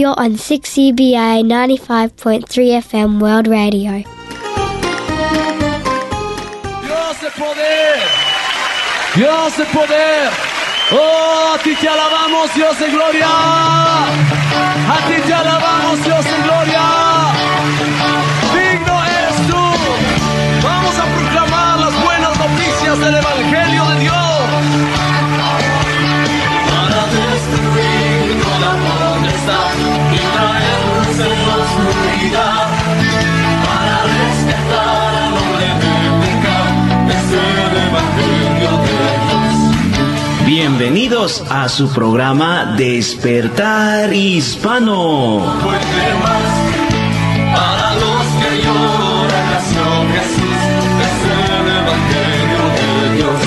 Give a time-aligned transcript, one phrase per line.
[0.00, 4.02] You're on 6CBA 95.3 FM World Radio.
[6.80, 8.00] Dios de poder.
[9.14, 10.30] Dios de poder.
[10.92, 13.28] Oh, a ti te alabamos, Dios de gloria.
[13.28, 16.84] A ti te alabamos, Dios de gloria.
[18.54, 19.64] Digno eres tú.
[20.62, 24.29] Vamos a proclamar las buenas noticias del Evangelio de Dios.
[31.22, 32.68] En la oscuridad.
[33.66, 36.70] Para rescatar al hombre del pecado.
[37.10, 38.98] Es el Evangelio de
[39.28, 40.46] Dios.
[40.46, 45.58] Bienvenidos a su programa Despertar Hispano.
[45.62, 46.70] Puede más
[47.54, 49.84] para los que lloran nació
[50.14, 50.60] Jesús.
[51.06, 53.38] Es el Evangelio de Dios.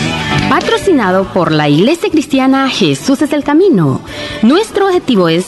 [0.49, 4.01] Patrocinado por la Iglesia Cristiana Jesús es el Camino.
[4.44, 5.48] Nuestro objetivo es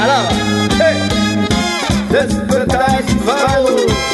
[0.00, 0.28] Alaba.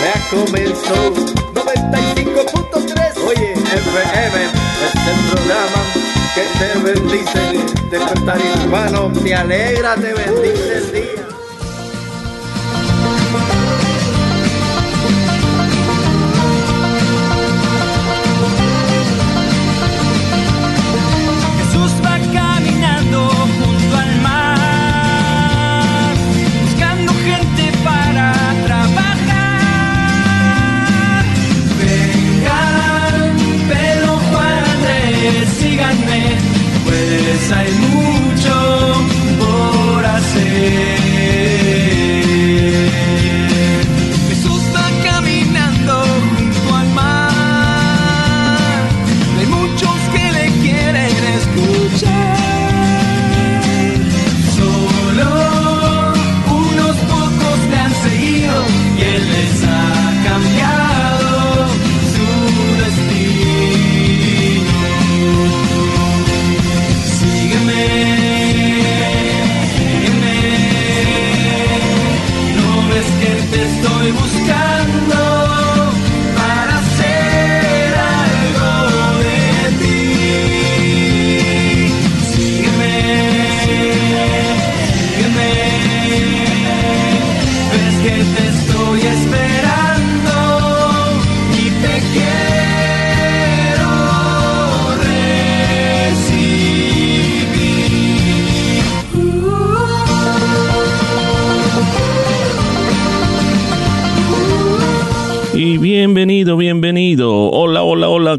[0.03, 1.15] Ya comenzó.
[1.55, 3.27] 95.3.
[3.29, 4.45] Oye, FM
[4.85, 5.81] es el programa
[6.35, 7.43] que te bendice.
[7.91, 11.24] Despertar hispano te alegra, te bendice el día.
[35.75, 36.37] Andrés, síganme,
[36.85, 37.94] pues hay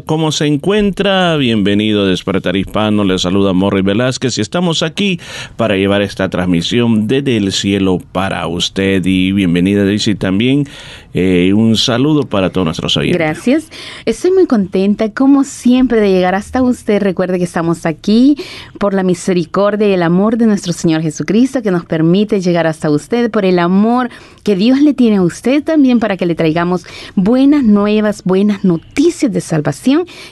[0.04, 1.36] ¿cómo se encuentra?
[1.36, 3.04] Bienvenido a Despertar Hispano.
[3.04, 5.20] Le saluda Morri Velázquez y estamos aquí
[5.56, 9.04] para llevar esta transmisión desde el cielo para usted.
[9.06, 10.66] Y bienvenida, Daisy, también.
[11.14, 13.18] Eh, un saludo para todos nuestros oyentes.
[13.18, 13.70] Gracias.
[14.04, 17.00] Estoy muy contenta, como siempre, de llegar hasta usted.
[17.00, 18.36] Recuerde que estamos aquí
[18.78, 22.90] por la misericordia y el amor de nuestro Señor Jesucristo que nos permite llegar hasta
[22.90, 24.10] usted, por el amor
[24.42, 29.32] que Dios le tiene a usted también para que le traigamos buenas nuevas, buenas noticias
[29.32, 29.85] de salvación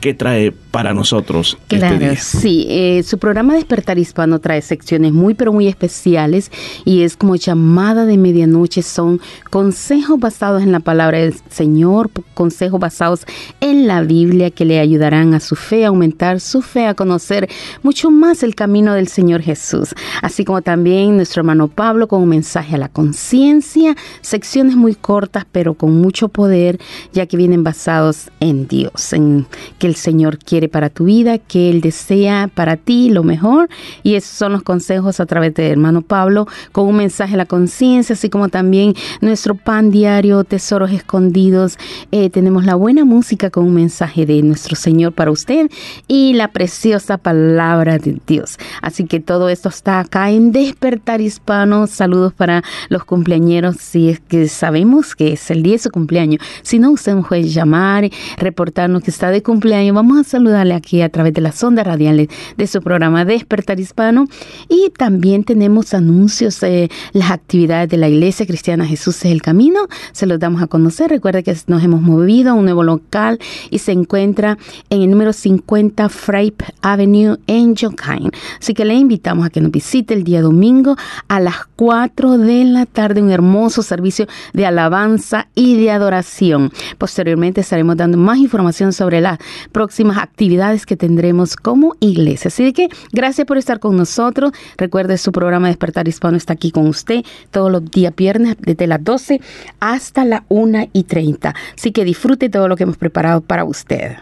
[0.04, 2.16] qué trae para nosotros Claro, este día.
[2.20, 2.66] sí.
[2.68, 6.50] eh, su programa Despertar Hispano trae secciones muy, pero muy especiales
[6.84, 8.82] y es como llamada de medianoche.
[8.82, 9.18] Son
[9.48, 13.24] consejos basados en la palabra del Señor, consejos basados
[13.60, 17.48] en la Biblia que le ayudarán a su fe, a aumentar su fe, a conocer
[17.82, 19.94] mucho más el camino del Señor Jesús.
[20.20, 25.46] Así como también nuestro hermano Pablo con un mensaje a la conciencia, secciones muy cortas,
[25.50, 26.78] pero con mucho poder,
[27.14, 29.46] ya que vienen basados en Dios, en
[29.78, 33.68] que el Señor quiere para tu vida, que Él desea para ti lo mejor.
[34.02, 37.46] Y esos son los consejos a través de hermano Pablo, con un mensaje a la
[37.46, 41.78] conciencia, así como también nuestro pan diario, tesoros escondidos.
[42.12, 45.70] Eh, tenemos la buena música con un mensaje de nuestro Señor para usted
[46.08, 48.58] y la preciosa palabra de Dios.
[48.82, 51.86] Así que todo esto está acá en Despertar Hispano.
[51.86, 56.40] Saludos para los cumpleañeros, si es que sabemos que es el día de su cumpleaños.
[56.62, 58.08] Si no, usted nos puede llamar,
[58.38, 59.73] reportarnos que está de cumpleaños.
[59.74, 64.28] Vamos a saludarle aquí a través de las ondas radiales de su programa Despertar Hispano.
[64.68, 69.88] Y también tenemos anuncios, eh, las actividades de la Iglesia Cristiana Jesús es el Camino.
[70.12, 71.10] Se los damos a conocer.
[71.10, 73.40] Recuerde que nos hemos movido a un nuevo local
[73.70, 74.58] y se encuentra
[74.90, 78.30] en el número 50 Frape Avenue en Jokain.
[78.60, 82.64] Así que le invitamos a que nos visite el día domingo a las 4 de
[82.64, 86.70] la tarde, un hermoso servicio de alabanza y de adoración.
[86.96, 89.40] Posteriormente estaremos dando más información sobre las
[89.72, 92.48] próximas actividades que tendremos como iglesia.
[92.48, 94.52] Así que gracias por estar con nosotros.
[94.76, 99.02] Recuerde su programa Despertar Hispano está aquí con usted todos los días viernes desde las
[99.02, 99.40] 12
[99.80, 101.54] hasta la 1 y 30.
[101.76, 104.16] Así que disfrute todo lo que hemos preparado para usted.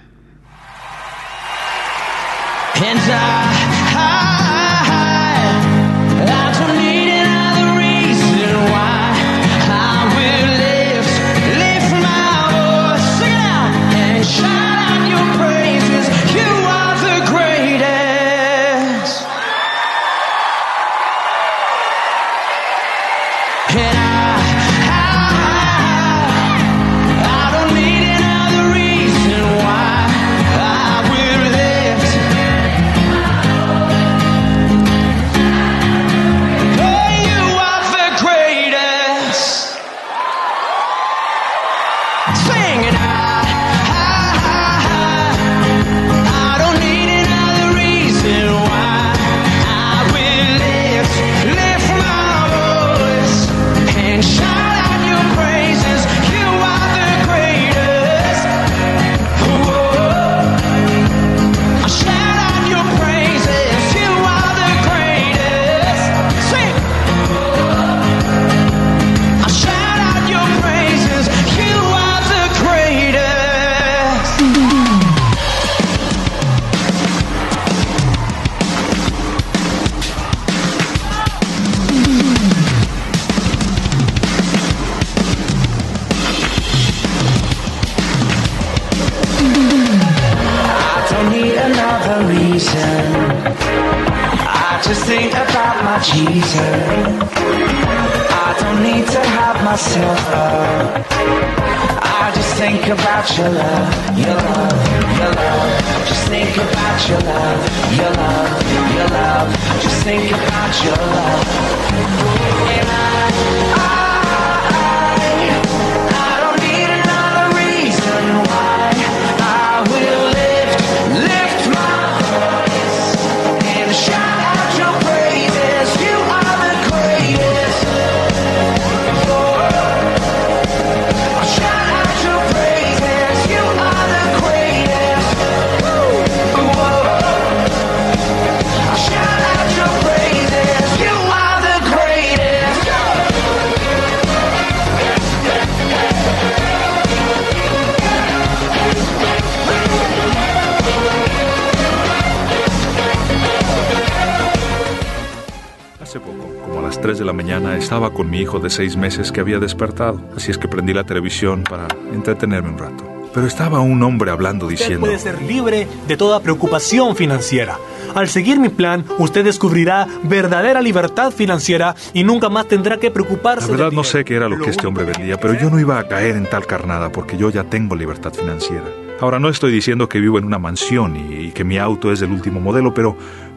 [158.22, 161.64] Con mi hijo de 6 meses que había despertado, así es que prendí la televisión
[161.64, 163.05] para entretenerme un rato.
[163.34, 165.06] Pero estaba un hombre hablando Usted diciendo...
[165.06, 167.79] puede ser libre de toda preocupación financiera.
[168.14, 173.67] Al seguir mi plan, usted descubrirá verdadera libertad financiera y nunca más tendrá que preocuparse.
[173.67, 175.98] La verdad no sé qué era lo que este hombre vendía, pero yo no iba
[175.98, 178.84] a caer en tal carnada porque yo ya tengo libertad financiera.
[179.20, 182.20] Ahora no estoy diciendo que vivo en una mansión y, y que mi auto es
[182.20, 183.17] del último modelo, pero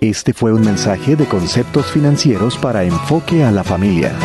[0.00, 4.16] Este fue un mensaje de conceptos financieros para enfoque a la familia.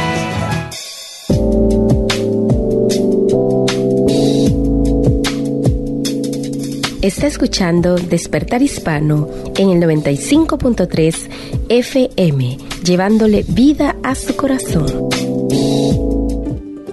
[7.02, 9.28] Está escuchando Despertar Hispano
[9.58, 11.30] en el 95.3
[11.70, 15.10] FM, llevándole vida a su corazón.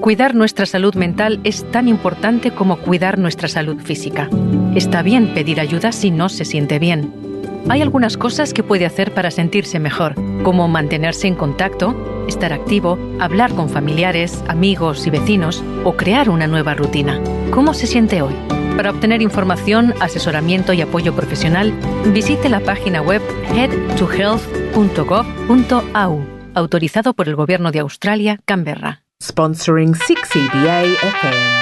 [0.01, 4.31] Cuidar nuestra salud mental es tan importante como cuidar nuestra salud física.
[4.75, 7.30] Está bien pedir ayuda si no se siente bien.
[7.69, 12.99] Hay algunas cosas que puede hacer para sentirse mejor, como mantenerse en contacto, estar activo,
[13.21, 17.21] hablar con familiares, amigos y vecinos o crear una nueva rutina.
[17.51, 18.35] ¿Cómo se siente hoy?
[18.77, 21.75] Para obtener información, asesoramiento y apoyo profesional,
[22.07, 23.21] visite la página web
[23.55, 26.25] headtohealth.gov.au,
[26.55, 29.03] autorizado por el Gobierno de Australia, Canberra.
[29.23, 31.61] Sponsoring 6CBA FM.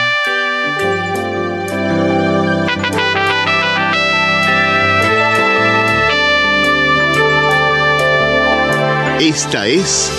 [9.20, 10.12] Esta es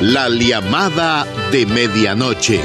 [0.00, 2.58] la llamada de medianoche.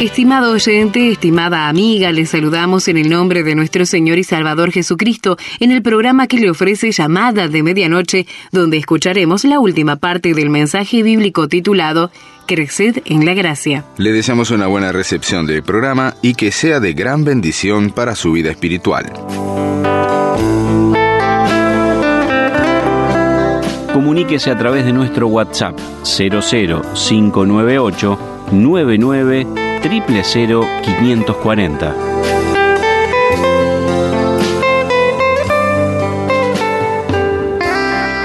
[0.00, 5.36] Estimado oyente, estimada amiga, les saludamos en el nombre de nuestro Señor y Salvador Jesucristo
[5.60, 10.50] en el programa que le ofrece llamada de medianoche, donde escucharemos la última parte del
[10.50, 12.10] mensaje bíblico titulado
[12.48, 13.84] Creced en la gracia.
[13.98, 18.32] Le deseamos una buena recepción del programa y que sea de gran bendición para su
[18.32, 19.12] vida espiritual.
[24.06, 28.18] Comuníquese a través de nuestro WhatsApp 00598
[28.52, 29.46] 99
[29.82, 31.94] 000 540.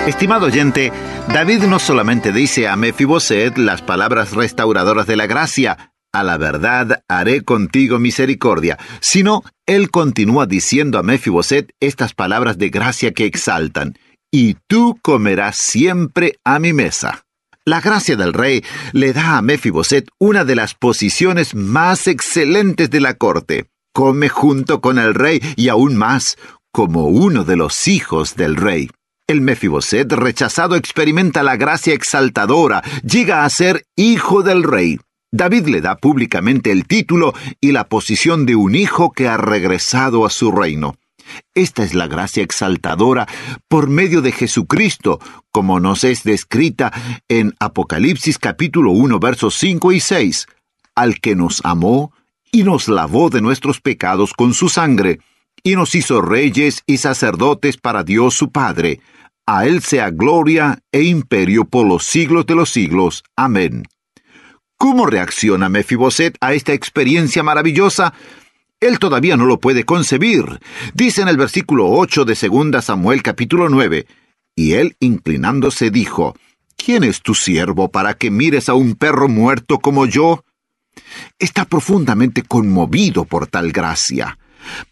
[0.06, 0.94] Estimado oyente,
[1.34, 7.04] David no solamente dice a Mefiboset las palabras restauradoras de la gracia, a la verdad
[7.08, 13.96] haré contigo misericordia, sino él continúa diciendo a Mefiboset estas palabras de gracia que exaltan,
[14.32, 17.26] y tú comerás siempre a mi mesa.
[17.66, 23.02] La gracia del rey le da a Mefiboset una de las posiciones más excelentes de
[23.02, 23.68] la corte.
[23.94, 26.38] Come junto con el rey y aún más,
[26.72, 28.90] como uno de los hijos del rey.
[29.28, 35.00] El Mefiboset rechazado experimenta la gracia exaltadora, llega a ser hijo del rey.
[35.32, 40.26] David le da públicamente el título y la posición de un hijo que ha regresado
[40.26, 40.96] a su reino.
[41.54, 43.28] Esta es la gracia exaltadora
[43.68, 45.20] por medio de Jesucristo,
[45.52, 46.92] como nos es descrita
[47.28, 50.48] en Apocalipsis capítulo 1 versos 5 y 6,
[50.96, 52.14] al que nos amó
[52.52, 55.20] y nos lavó de nuestros pecados con su sangre,
[55.64, 59.00] y nos hizo reyes y sacerdotes para Dios su Padre.
[59.46, 63.24] A Él sea gloria e imperio por los siglos de los siglos.
[63.36, 63.84] Amén.
[64.78, 68.14] ¿Cómo reacciona Mefiboset a esta experiencia maravillosa?
[68.82, 70.60] Él todavía no lo puede concebir.
[70.96, 74.08] Dice en el versículo 8 de 2 Samuel capítulo 9,
[74.56, 76.36] y él inclinándose dijo,
[76.76, 80.44] ¿Quién es tu siervo para que mires a un perro muerto como yo?
[81.38, 84.40] Está profundamente conmovido por tal gracia.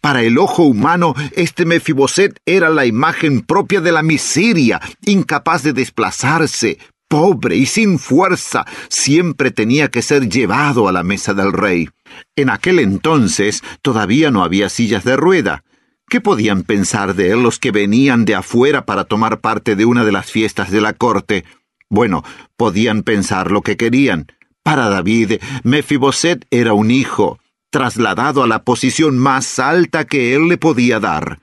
[0.00, 5.72] Para el ojo humano, este Mefiboset era la imagen propia de la miseria, incapaz de
[5.72, 6.78] desplazarse,
[7.10, 11.88] pobre y sin fuerza, siempre tenía que ser llevado a la mesa del rey.
[12.36, 15.64] En aquel entonces todavía no había sillas de rueda.
[16.08, 20.04] ¿Qué podían pensar de él los que venían de afuera para tomar parte de una
[20.04, 21.44] de las fiestas de la corte?
[21.88, 22.22] Bueno,
[22.56, 24.28] podían pensar lo que querían.
[24.62, 27.40] Para David, Mefiboset era un hijo,
[27.70, 31.40] trasladado a la posición más alta que él le podía dar.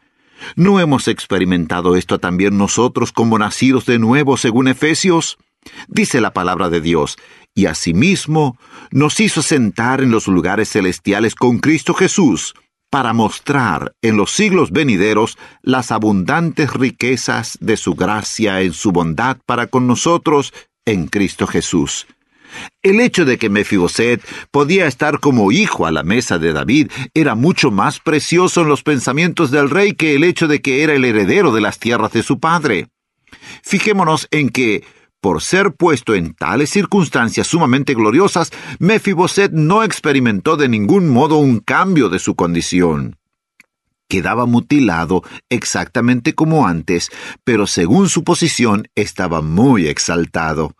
[0.56, 5.38] ¿No hemos experimentado esto también nosotros como nacidos de nuevo según Efesios?
[5.88, 7.18] Dice la palabra de Dios,
[7.54, 8.58] y asimismo
[8.92, 12.54] nos hizo sentar en los lugares celestiales con Cristo Jesús,
[12.90, 19.38] para mostrar en los siglos venideros las abundantes riquezas de su gracia en su bondad
[19.46, 20.54] para con nosotros
[20.86, 22.08] en Cristo Jesús.
[22.82, 27.36] El hecho de que Mefiboset podía estar como hijo a la mesa de David era
[27.36, 31.06] mucho más precioso en los pensamientos del rey que el hecho de que era el
[31.06, 32.88] heredero de las tierras de su padre.
[33.64, 34.84] Fijémonos en que,
[35.20, 41.60] por ser puesto en tales circunstancias sumamente gloriosas, Mefiboset no experimentó de ningún modo un
[41.60, 43.18] cambio de su condición.
[44.08, 47.10] Quedaba mutilado exactamente como antes,
[47.44, 50.76] pero según su posición estaba muy exaltado.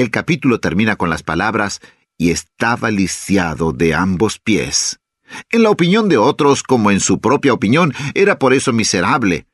[0.00, 1.82] El capítulo termina con las palabras
[2.16, 4.98] y estaba lisiado de ambos pies.
[5.50, 9.46] En la opinión de otros, como en su propia opinión, era por eso miserable.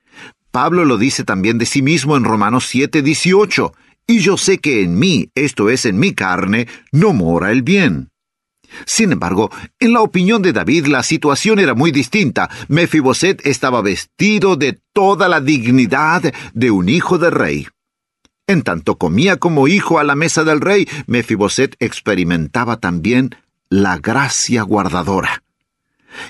[0.52, 3.74] Pablo lo dice también de sí mismo en Romanos 7, 18,
[4.06, 8.10] y yo sé que en mí, esto es en mi carne, no mora el bien.
[8.86, 9.50] Sin embargo,
[9.80, 12.48] en la opinión de David la situación era muy distinta.
[12.68, 17.66] Mefiboset estaba vestido de toda la dignidad de un hijo de rey.
[18.48, 23.34] En tanto comía como hijo a la mesa del rey, Mefiboset experimentaba también
[23.68, 25.42] la gracia guardadora.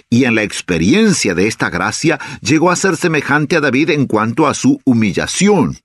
[0.09, 4.47] Y en la experiencia de esta gracia llegó a ser semejante a David en cuanto
[4.47, 5.79] a su humillación.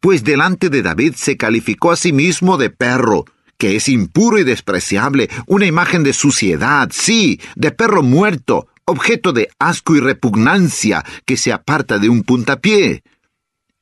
[0.00, 3.24] Pues delante de David se calificó a sí mismo de perro,
[3.56, 9.48] que es impuro y despreciable, una imagen de suciedad, sí, de perro muerto, objeto de
[9.60, 13.04] asco y repugnancia que se aparta de un puntapié.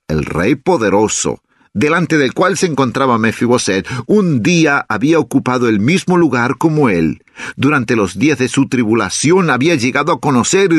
[0.06, 6.16] El rey poderoso, delante del cual se encontraba Mefiboset, un día había ocupado el mismo
[6.16, 7.22] lugar como él.
[7.56, 10.70] Durante los días de su tribulación había llegado a conocer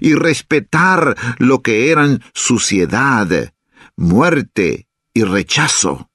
[0.00, 3.52] y, respetar lo que eran suciedad,
[3.96, 6.10] muerte y rechazo.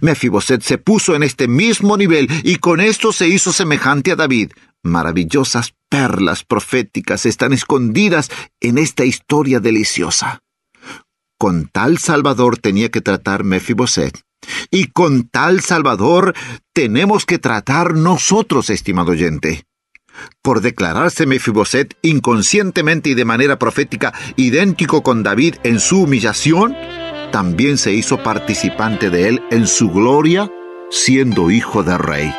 [0.00, 4.52] Mefiboset se puso en este mismo nivel y con esto se hizo semejante a David.
[4.82, 10.42] Maravillosas perlas proféticas están escondidas en esta historia deliciosa.
[11.38, 14.22] Con tal Salvador tenía que tratar Mefiboset.
[14.72, 16.34] Y con tal Salvador
[16.72, 19.64] tenemos que tratar nosotros, estimado oyente.
[20.42, 26.76] Por declararse Mefiboset inconscientemente y de manera profética idéntico con David en su humillación,
[27.30, 30.50] también se hizo participante de él en su gloria,
[30.90, 32.34] siendo hijo de rey.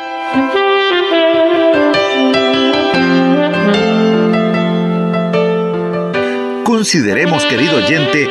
[6.64, 8.28] Consideremos, querido oyente,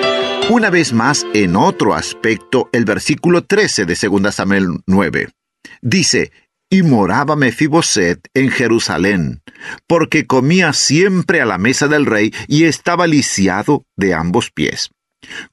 [0.50, 5.30] una vez más en otro aspecto el versículo 13 de 2 Samuel 9.
[5.82, 6.32] Dice,
[6.72, 9.42] y moraba Mefiboset en Jerusalén,
[9.88, 14.90] porque comía siempre a la mesa del rey y estaba lisiado de ambos pies.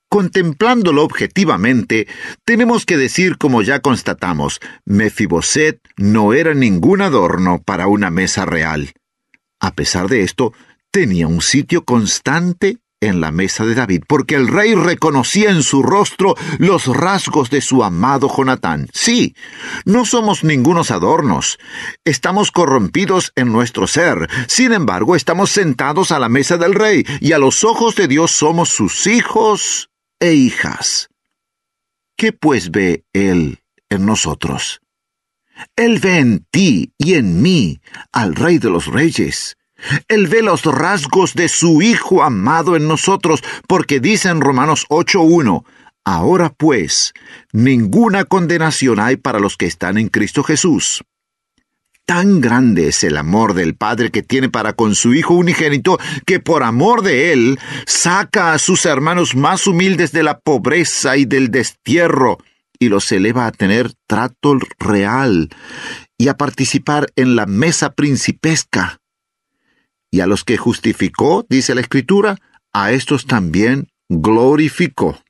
[0.09, 2.07] Contemplándolo objetivamente,
[2.45, 8.93] tenemos que decir, como ya constatamos, Mefiboset no era ningún adorno para una mesa real.
[9.61, 10.55] A pesar de esto,
[10.91, 15.83] tenía un sitio constante en la mesa de David, porque el rey reconocía en su
[15.83, 18.89] rostro los rasgos de su amado Jonatán.
[18.93, 19.35] Sí,
[19.85, 21.59] no somos ningunos adornos,
[22.05, 27.33] estamos corrompidos en nuestro ser, sin embargo estamos sentados a la mesa del rey, y
[27.33, 31.09] a los ojos de Dios somos sus hijos e hijas.
[32.17, 34.81] ¿Qué pues ve Él en nosotros?
[35.77, 37.81] Él ve en ti y en mí
[38.13, 39.57] al Rey de los Reyes.
[40.09, 45.65] Él ve los rasgos de su Hijo amado en nosotros, porque dice en Romanos 8.1,
[46.05, 47.13] Ahora pues,
[47.53, 51.03] ninguna condenación hay para los que están en Cristo Jesús.
[52.07, 56.39] Tan grande es el amor del Padre que tiene para con su Hijo unigénito, que
[56.39, 61.51] por amor de Él saca a sus hermanos más humildes de la pobreza y del
[61.51, 62.39] destierro,
[62.79, 65.49] y los eleva a tener trato real
[66.17, 69.01] y a participar en la mesa principesca.
[70.17, 72.39] Y a los que justificó, dice la Escritura,
[72.73, 75.21] a estos también glorificó.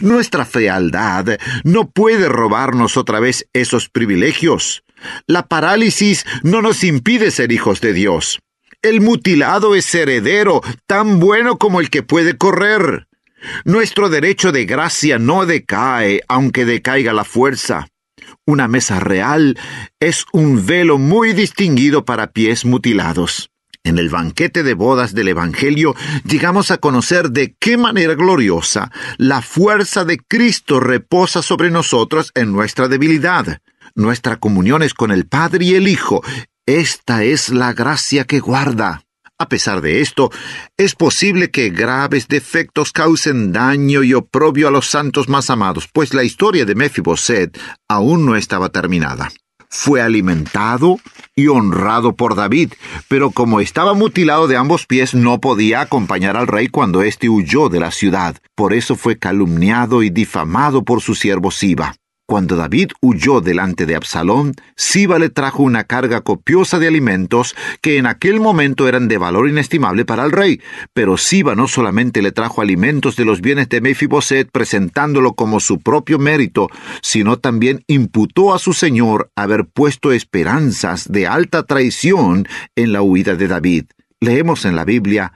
[0.00, 4.84] Nuestra fealdad no puede robarnos otra vez esos privilegios.
[5.26, 8.38] La parálisis no nos impide ser hijos de Dios.
[8.80, 13.06] El mutilado es heredero, tan bueno como el que puede correr.
[13.66, 17.88] Nuestro derecho de gracia no decae, aunque decaiga la fuerza.
[18.46, 19.58] Una mesa real
[20.00, 23.50] es un velo muy distinguido para pies mutilados.
[23.84, 25.94] En el banquete de bodas del Evangelio
[26.24, 32.50] llegamos a conocer de qué manera gloriosa la fuerza de Cristo reposa sobre nosotros en
[32.50, 33.58] nuestra debilidad.
[33.94, 36.22] Nuestra comunión es con el Padre y el Hijo.
[36.64, 39.02] Esta es la gracia que guarda.
[39.36, 40.30] A pesar de esto,
[40.78, 46.14] es posible que graves defectos causen daño y oprobio a los santos más amados, pues
[46.14, 49.30] la historia de Mefiboset aún no estaba terminada.
[49.76, 50.98] Fue alimentado
[51.34, 52.72] y honrado por David,
[53.08, 57.68] pero como estaba mutilado de ambos pies no podía acompañar al rey cuando éste huyó
[57.68, 58.36] de la ciudad.
[58.54, 61.96] Por eso fue calumniado y difamado por su siervo Siba.
[62.26, 67.98] Cuando David huyó delante de Absalón, Siba le trajo una carga copiosa de alimentos que
[67.98, 70.60] en aquel momento eran de valor inestimable para el rey.
[70.94, 75.80] Pero Siba no solamente le trajo alimentos de los bienes de Mefiboset presentándolo como su
[75.80, 76.68] propio mérito,
[77.02, 83.36] sino también imputó a su señor haber puesto esperanzas de alta traición en la huida
[83.36, 83.84] de David.
[84.20, 85.34] Leemos en la Biblia,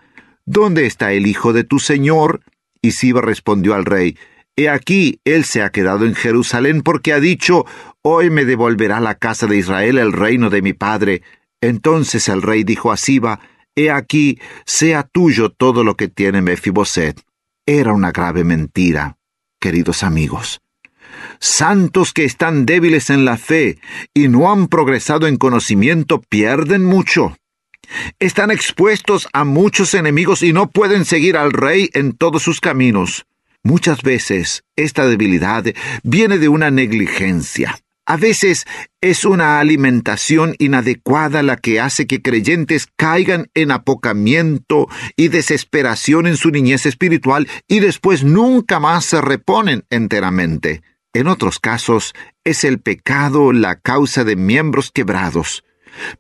[0.51, 2.40] ¿Dónde está el hijo de tu señor?
[2.81, 4.16] Y Siba respondió al rey,
[4.59, 7.64] He aquí, él se ha quedado en Jerusalén porque ha dicho,
[8.03, 11.23] Hoy me devolverá la casa de Israel el reino de mi padre.
[11.61, 13.38] Entonces el rey dijo a Siba,
[13.77, 17.23] He aquí, sea tuyo todo lo que tiene Mefiboset.
[17.66, 19.16] Era una grave mentira,
[19.61, 20.61] queridos amigos.
[21.38, 23.79] Santos que están débiles en la fe
[24.12, 27.37] y no han progresado en conocimiento pierden mucho.
[28.18, 33.25] Están expuestos a muchos enemigos y no pueden seguir al rey en todos sus caminos.
[33.64, 35.64] Muchas veces esta debilidad
[36.03, 37.79] viene de una negligencia.
[38.07, 38.64] A veces
[39.03, 46.38] es una alimentación inadecuada la que hace que creyentes caigan en apocamiento y desesperación en
[46.38, 50.81] su niñez espiritual y después nunca más se reponen enteramente.
[51.12, 55.62] En otros casos es el pecado la causa de miembros quebrados.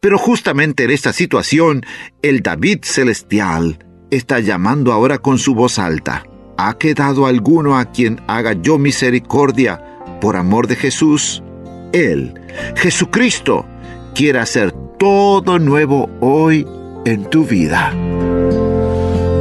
[0.00, 1.86] Pero justamente en esta situación,
[2.20, 3.78] el David celestial
[4.10, 6.24] está llamando ahora con su voz alta.
[6.60, 9.80] ¿Ha quedado alguno a quien haga yo misericordia
[10.20, 11.40] por amor de Jesús?
[11.92, 12.34] Él,
[12.74, 13.64] Jesucristo,
[14.12, 16.66] quiere hacer todo nuevo hoy
[17.04, 17.92] en tu vida.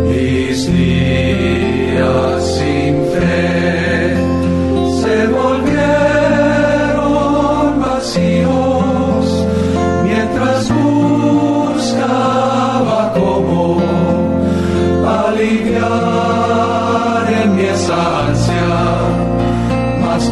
[0.06, 4.16] Mis días sin fe
[5.02, 5.80] se volvieron
[7.80, 9.48] vacíos
[10.04, 10.72] mientras
[11.66, 12.12] buscaba
[13.16, 13.82] cómo
[15.04, 16.37] aliviar
[17.58, 18.70] en mi esa ansia,
[20.02, 20.30] mas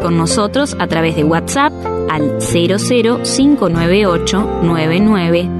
[0.00, 1.74] con nosotros a través de WhatsApp
[2.08, 5.50] al 00598 99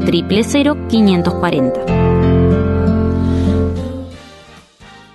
[0.89, 2.14] 540.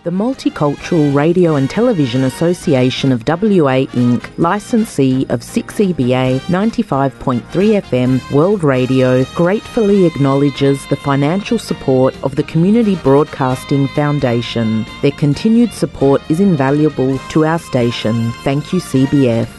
[0.09, 8.63] The Multicultural Radio and Television Association of WA Inc., licensee of 6EBA 95.3 FM World
[8.63, 14.83] Radio, gratefully acknowledges the financial support of the Community Broadcasting Foundation.
[15.03, 18.31] Their continued support is invaluable to our station.
[18.43, 19.58] Thank you, CBF.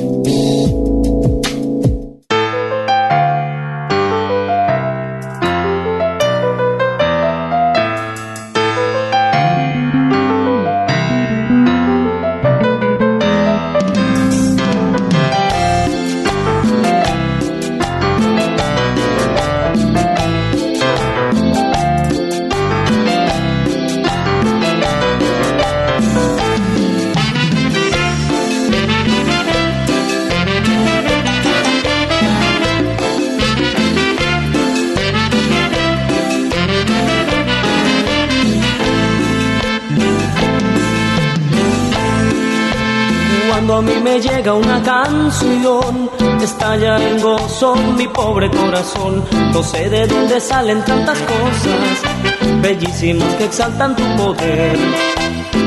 [44.41, 46.09] Llega una canción,
[46.41, 49.23] estalla en gozo mi pobre corazón.
[49.53, 54.79] No sé de dónde salen tantas cosas bellísimas que exaltan tu poder.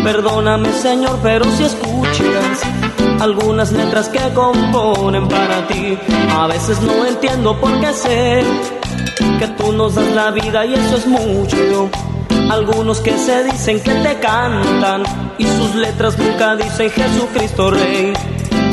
[0.03, 2.63] Perdóname Señor, pero si escuchas
[3.21, 5.97] algunas letras que componen para ti,
[6.37, 8.43] a veces no entiendo por qué sé
[9.39, 11.91] que tú nos das la vida y eso es mucho.
[12.51, 15.05] Algunos que se dicen que te cantan
[15.39, 18.13] y sus letras nunca dicen Jesucristo Rey.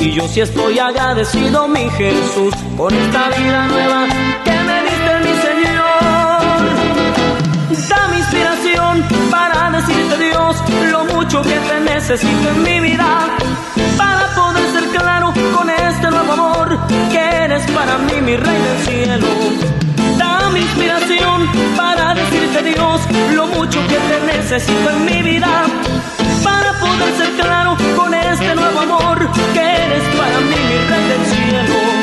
[0.01, 4.07] Y yo sí estoy agradecido, mi Jesús, por esta vida nueva
[4.43, 5.87] que me diste, mi Señor.
[7.87, 10.57] Dame inspiración para decirte, Dios,
[10.91, 13.27] lo mucho que te necesito en mi vida.
[13.95, 16.79] Para poder ser claro con este nuevo amor
[17.11, 19.27] que eres para mí, mi Rey del cielo.
[20.17, 23.01] Dame inspiración para decirte Dios
[23.35, 25.65] lo mucho que te necesito en mi vida
[27.95, 29.17] con este nuevo amor
[29.54, 32.00] que eres para mí mi rey del cielo.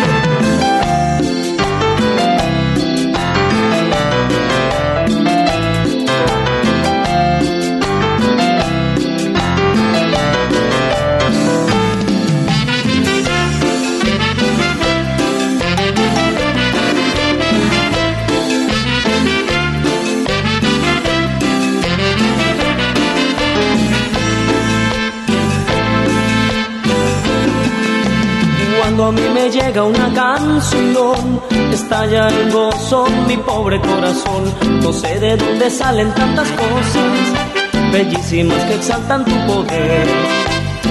[28.99, 31.41] Cuando a mí me llega una canción,
[31.73, 34.53] estalla en gozo mi pobre corazón.
[34.83, 40.05] No sé de dónde salen tantas cosas bellísimas que exaltan tu poder.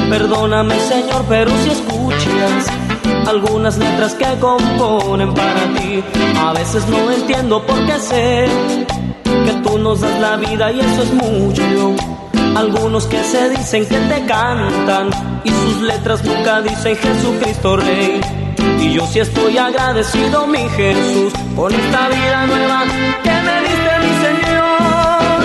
[0.10, 2.68] Perdóname Señor, pero si escuchas
[3.28, 6.02] algunas letras que componen para ti,
[6.40, 8.48] a veces no entiendo por qué sé
[9.26, 12.27] que tú nos das la vida y eso es mucho.
[12.56, 15.10] Algunos que se dicen que te cantan
[15.44, 18.22] y sus letras nunca dicen Jesucristo Rey.
[18.80, 22.84] Y yo sí estoy agradecido, mi Jesús, por esta vida nueva
[23.24, 25.42] que me diste, mi Señor.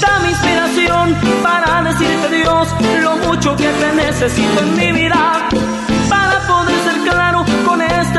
[0.00, 2.68] Dame inspiración para decirte, Dios,
[3.02, 5.48] lo mucho que te necesito en mi vida.
[6.08, 7.44] Para poder ser claro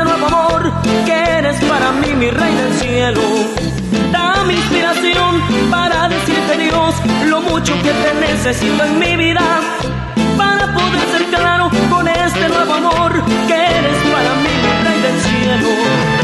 [0.04, 0.72] nuevo amor
[1.04, 3.20] que eres para mí, mi Rey del cielo.
[4.10, 6.94] Dame inspiración para decirte Dios
[7.26, 9.60] lo mucho que te necesito en mi vida
[10.36, 13.12] para poder ser claro con este nuevo amor
[13.46, 16.21] que eres para mí mi rey del cielo.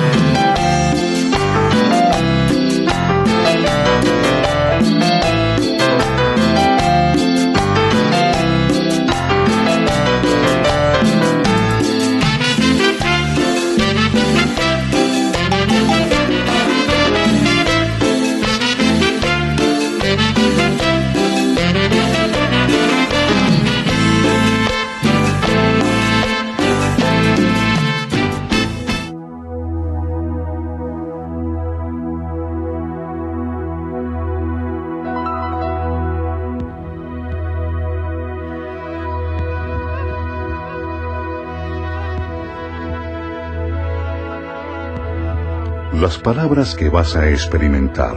[46.09, 48.17] Las palabras que vas a experimentar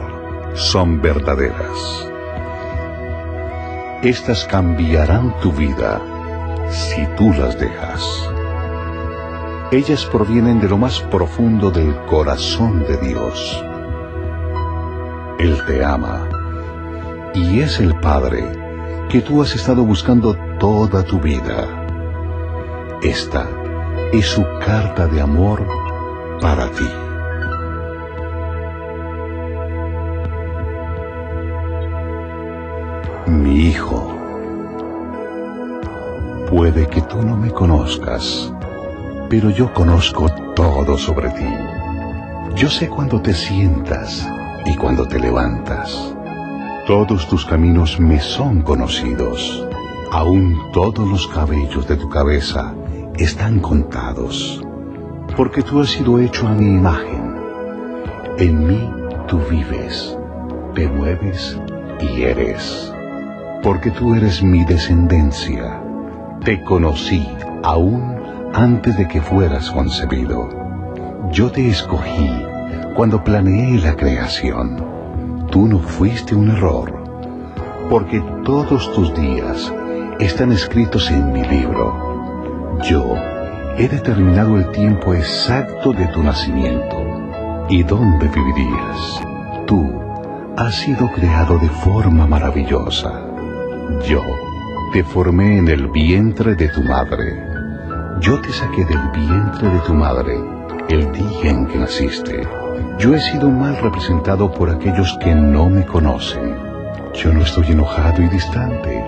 [0.53, 2.07] son verdaderas.
[4.01, 6.01] Estas cambiarán tu vida
[6.69, 8.01] si tú las dejas.
[9.71, 13.61] Ellas provienen de lo más profundo del corazón de Dios.
[15.37, 16.29] Él te ama
[17.33, 18.45] y es el Padre
[19.09, 21.67] que tú has estado buscando toda tu vida.
[23.03, 23.49] Esta
[24.13, 25.67] es su carta de amor
[26.39, 27.00] para ti.
[33.27, 34.17] Mi hijo,
[36.49, 38.51] puede que tú no me conozcas,
[39.29, 41.45] pero yo conozco todo sobre ti.
[42.55, 44.27] Yo sé cuando te sientas
[44.65, 46.15] y cuando te levantas.
[46.87, 49.67] Todos tus caminos me son conocidos.
[50.11, 52.73] Aún todos los cabellos de tu cabeza
[53.17, 54.63] están contados,
[55.37, 57.35] porque tú has sido hecho a mi imagen.
[58.39, 58.91] En mí
[59.27, 60.17] tú vives,
[60.73, 61.59] te mueves
[61.99, 62.91] y eres
[63.61, 65.81] porque tú eres mi descendencia.
[66.43, 67.27] Te conocí
[67.63, 68.15] aún
[68.53, 70.49] antes de que fueras concebido.
[71.31, 72.29] Yo te escogí
[72.95, 75.47] cuando planeé la creación.
[75.51, 77.03] Tú no fuiste un error,
[77.89, 79.71] porque todos tus días
[80.19, 82.79] están escritos en mi libro.
[82.83, 83.15] Yo
[83.77, 86.97] he determinado el tiempo exacto de tu nacimiento
[87.69, 89.21] y dónde vivirías.
[89.67, 89.93] Tú
[90.57, 93.30] has sido creado de forma maravillosa.
[93.99, 94.23] Yo
[94.93, 97.43] te formé en el vientre de tu madre.
[98.19, 100.37] Yo te saqué del vientre de tu madre
[100.89, 102.47] el día en que naciste.
[102.97, 106.55] Yo he sido mal representado por aquellos que no me conocen.
[107.13, 109.03] Yo no estoy enojado y distante.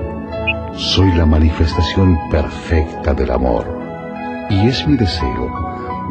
[0.76, 3.66] Soy la manifestación perfecta del amor.
[4.50, 5.52] Y es mi deseo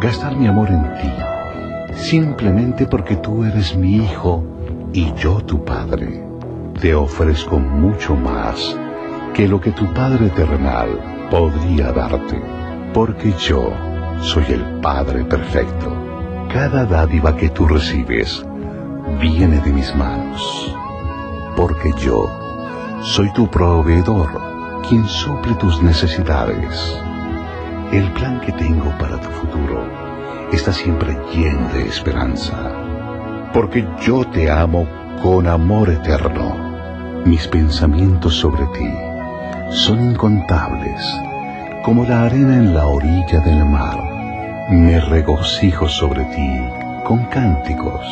[0.01, 4.45] gastar mi amor en ti, simplemente porque tú eres mi hijo
[4.93, 6.32] y yo tu padre.
[6.81, 8.77] Te ofrezco mucho más
[9.35, 12.43] que lo que tu Padre terrenal podría darte,
[12.93, 13.73] porque yo
[14.21, 15.97] soy el Padre perfecto.
[16.53, 18.45] Cada dádiva que tú recibes
[19.21, 20.75] viene de mis manos,
[21.57, 22.29] porque yo
[23.03, 24.29] soy tu proveedor,
[24.89, 27.01] quien suple tus necesidades.
[27.93, 29.87] El plan que tengo para tu futuro
[30.51, 32.57] está siempre lleno de esperanza,
[33.53, 37.23] porque yo te amo con amor eterno.
[37.25, 38.91] Mis pensamientos sobre ti
[39.71, 41.01] son incontables,
[41.85, 43.99] como la arena en la orilla del mar.
[44.69, 46.61] Me regocijo sobre ti
[47.05, 48.05] con cánticos.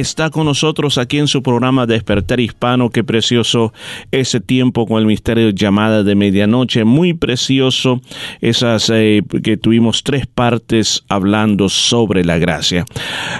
[0.00, 2.90] Está con nosotros aquí en su programa Despertar Hispano.
[2.90, 3.72] Qué precioso
[4.10, 6.84] ese tiempo con el misterio llamada de medianoche.
[6.84, 8.00] Muy precioso
[8.40, 12.84] esas eh, que tuvimos tres partes hablando sobre la gracia.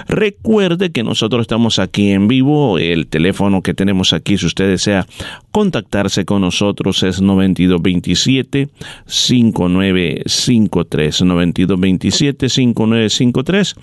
[0.07, 2.77] Recuerde que nosotros estamos aquí en vivo.
[2.77, 5.07] El teléfono que tenemos aquí, si usted desea
[5.51, 8.69] contactarse con nosotros, es 9227
[9.05, 13.75] 5953 9227 5953.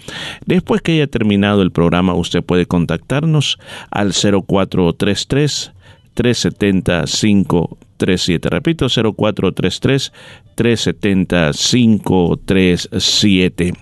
[0.47, 3.59] Después que haya terminado el programa, usted puede contactarnos
[3.91, 5.73] al 0433
[6.19, 8.51] 370 537.
[8.51, 10.13] Repito, 0433
[10.57, 13.73] 370 537.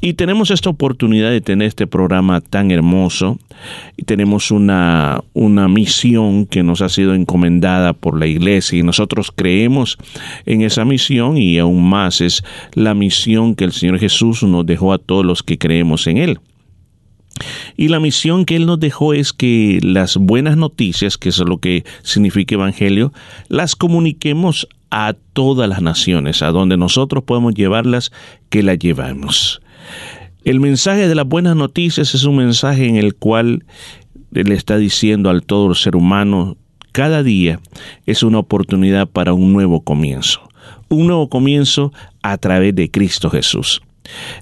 [0.00, 3.40] Y tenemos esta oportunidad de tener este programa tan hermoso.
[3.96, 9.32] Y tenemos una, una misión que nos ha sido encomendada por la iglesia y nosotros
[9.34, 9.98] creemos
[10.46, 12.44] en esa misión y aún más es
[12.74, 16.38] la misión que el Señor Jesús nos dejó a todos los que creemos en Él.
[17.76, 21.58] Y la misión que Él nos dejó es que las buenas noticias, que es lo
[21.58, 23.12] que significa Evangelio,
[23.48, 28.12] las comuniquemos a todas las naciones, a donde nosotros podemos llevarlas,
[28.48, 29.60] que las llevamos.
[30.44, 33.64] El mensaje de las buenas noticias es un mensaje en el cual
[34.30, 36.56] le está diciendo al todo el ser humano,
[36.92, 37.60] cada día
[38.06, 40.48] es una oportunidad para un nuevo comienzo.
[40.88, 43.82] Un nuevo comienzo a través de Cristo Jesús.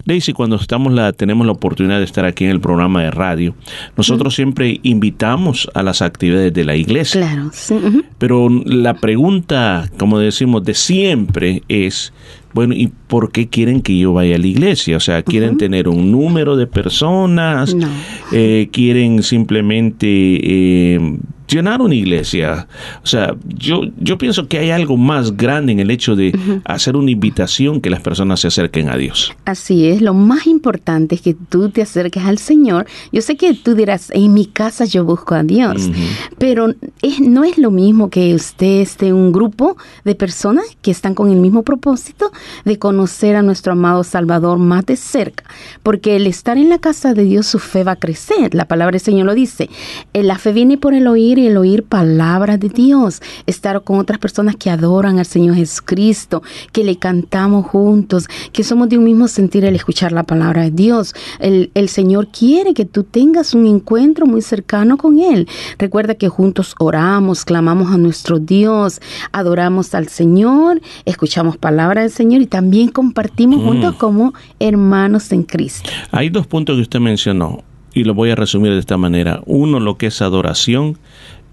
[0.04, 3.54] Daisy, cuando estamos la, tenemos la oportunidad de estar aquí en el programa de radio,
[3.96, 7.20] nosotros siempre invitamos a las actividades de la iglesia.
[7.20, 7.76] Claro, sí.
[8.18, 12.12] Pero la pregunta, como decimos, de siempre es,
[12.52, 14.96] bueno, ¿y por qué quieren que yo vaya a la iglesia?
[14.96, 17.74] O sea, ¿quieren tener un número de personas?
[17.74, 17.88] No.
[18.32, 21.16] Eh, ¿Quieren simplemente eh,
[21.52, 22.66] llenar una iglesia?
[23.02, 26.32] O sea, yo, yo pienso que hay algo más grande en el hecho de
[26.64, 29.32] hacer una invitación que las personas se acerquen a Dios.
[29.44, 32.86] Así es, lo más importante es que tú te acerques al Señor.
[33.12, 35.90] Yo sé que tú dirás, en mi casa yo busco a Dios,
[36.38, 41.14] pero es, no es lo mismo que usted esté un grupo de personas que están
[41.14, 42.30] con el mismo propósito
[42.64, 45.44] de conocer a nuestro amado Salvador más de cerca,
[45.82, 48.54] porque el estar en la casa de Dios su fe va a crecer.
[48.54, 49.68] La palabra del Señor lo dice.
[50.14, 53.20] Eh, La fe viene por el oír y el oír palabra de Dios.
[53.46, 58.88] Estar con otras personas que adoran al Señor Jesucristo, que le cantamos juntos, que somos
[58.88, 61.14] de un mismo sentir el escuchar la palabra de Dios.
[61.40, 65.48] El, el Señor quiere que tú tengas un encuentro muy cercano con Él.
[65.78, 69.00] Recuerda que juntos oramos, clamamos a nuestro Dios,
[69.32, 73.64] adoramos al Señor, escuchamos palabra del Señor y también compartimos Mm.
[73.66, 75.90] juntos como hermanos en Cristo.
[76.10, 77.62] Hay dos puntos que usted mencionó
[77.94, 79.40] y lo voy a resumir de esta manera.
[79.46, 80.98] Uno, lo que es adoración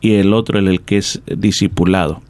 [0.02, 2.22] y el otro, el, el que es discipulado.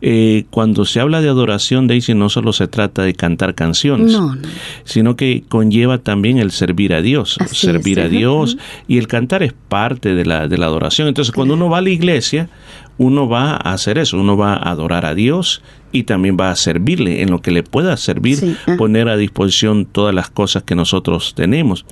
[0.00, 4.34] Eh, cuando se habla de adoración, Daisy, no solo se trata de cantar canciones, No,
[4.36, 4.48] no.
[4.84, 8.08] sino que conlleva también el servir a Dios, Así servir es, a.
[8.08, 8.56] Dios
[8.88, 11.08] y el cantar es parte de la, de la adoración.
[11.08, 12.48] Entonces, cuando uno va a la iglesia,
[12.96, 15.60] uno va a hacer eso, uno va a adorar a Dios
[15.92, 19.84] y también va a servirle en lo que le pueda servir, Sí, poner a disposición
[19.84, 21.84] todas las cosas que nosotros tenemos.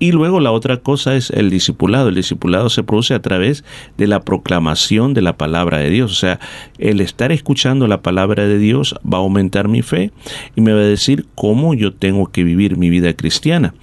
[0.00, 2.08] Y luego la otra cosa es el discipulado.
[2.08, 3.64] El discipulado se produce a través
[3.98, 6.10] de la proclamación de la palabra de Dios.
[6.10, 6.40] O sea,
[6.78, 10.10] el estar escuchando la palabra de Dios va a aumentar mi fe
[10.56, 13.74] y me va a decir cómo yo tengo que vivir mi vida cristiana.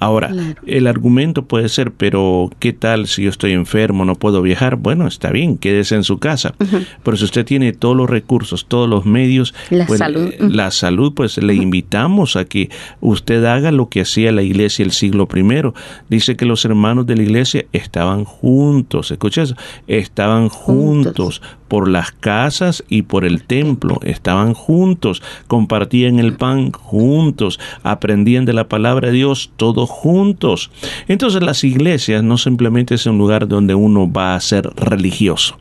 [0.00, 0.30] Ahora,
[0.66, 4.76] el argumento puede ser, pero ¿qué tal si yo estoy enfermo, no puedo viajar?
[4.76, 6.54] Bueno, está bien, quédese en su casa.
[7.02, 10.32] Pero si usted tiene todos los recursos, todos los medios, La pues, salud.
[10.32, 12.70] eh, la salud, pues le invitamos a que
[13.02, 15.74] usted haga lo que hacía la iglesia el siglo primero.
[16.08, 19.54] Dice que los hermanos de la iglesia estaban juntos, escucha eso,
[19.86, 27.60] estaban juntos por las casas y por el templo, estaban juntos, compartían el pan juntos,
[27.84, 30.72] aprendían de la palabra de Dios todos juntos.
[31.06, 35.58] Entonces las iglesias no simplemente es un lugar donde uno va a ser religioso,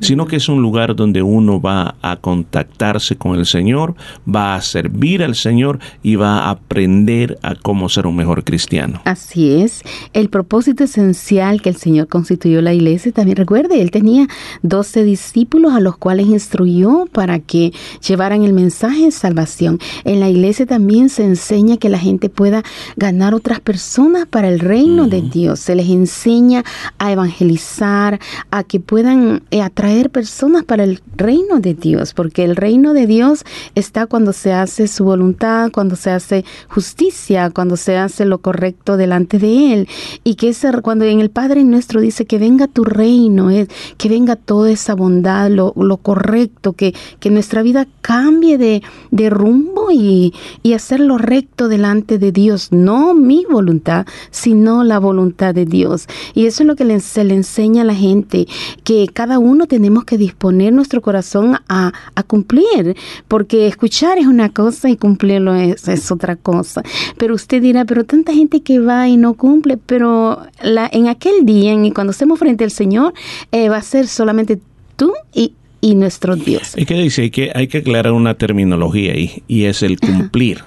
[0.00, 3.94] sino que es un lugar donde uno va a contactarse con el Señor,
[4.26, 9.02] va a servir al Señor y va a aprender a cómo ser un mejor cristiano.
[9.04, 9.82] Así es.
[10.14, 14.26] El propósito esencial que el Señor constituyó la iglesia, también recuerde, Él tenía
[14.62, 17.72] 12 discípulos a los cuales instruyó para que
[18.06, 19.78] llevaran el mensaje de salvación.
[20.04, 22.62] En la iglesia también se enseña que la gente pueda
[22.96, 25.60] ganar otras personas para el reino de Dios.
[25.60, 26.64] Se les enseña
[26.98, 28.20] a evangelizar,
[28.50, 33.06] a que puedan eh, atraer personas para el reino de Dios, porque el reino de
[33.06, 33.44] Dios
[33.74, 38.96] está cuando se hace su voluntad, cuando se hace justicia, cuando se hace lo correcto
[38.96, 39.88] delante de Él.
[40.24, 43.66] Y que ese, cuando en el Padre nuestro dice que venga tu reino, eh,
[43.98, 49.90] que venga toda esa bondad, lo, correcto, que, que nuestra vida cambie de, de rumbo
[49.90, 52.68] y, y hacer lo recto delante de Dios.
[52.72, 56.06] No mi voluntad, sino la voluntad de Dios.
[56.34, 58.46] Y eso es lo que se le enseña a la gente,
[58.84, 62.96] que cada uno tenemos que disponer nuestro corazón a, a cumplir,
[63.28, 66.82] porque escuchar es una cosa y cumplirlo es, es otra cosa.
[67.16, 71.44] Pero usted dirá, pero tanta gente que va y no cumple, pero la, en aquel
[71.46, 73.14] día, en- cuando estemos frente al Señor,
[73.52, 74.60] eh, va a ser solamente
[75.00, 76.74] tú y, y nuestro Dios.
[76.76, 80.58] Es que dice hay que hay que aclarar una terminología ahí y es el cumplir.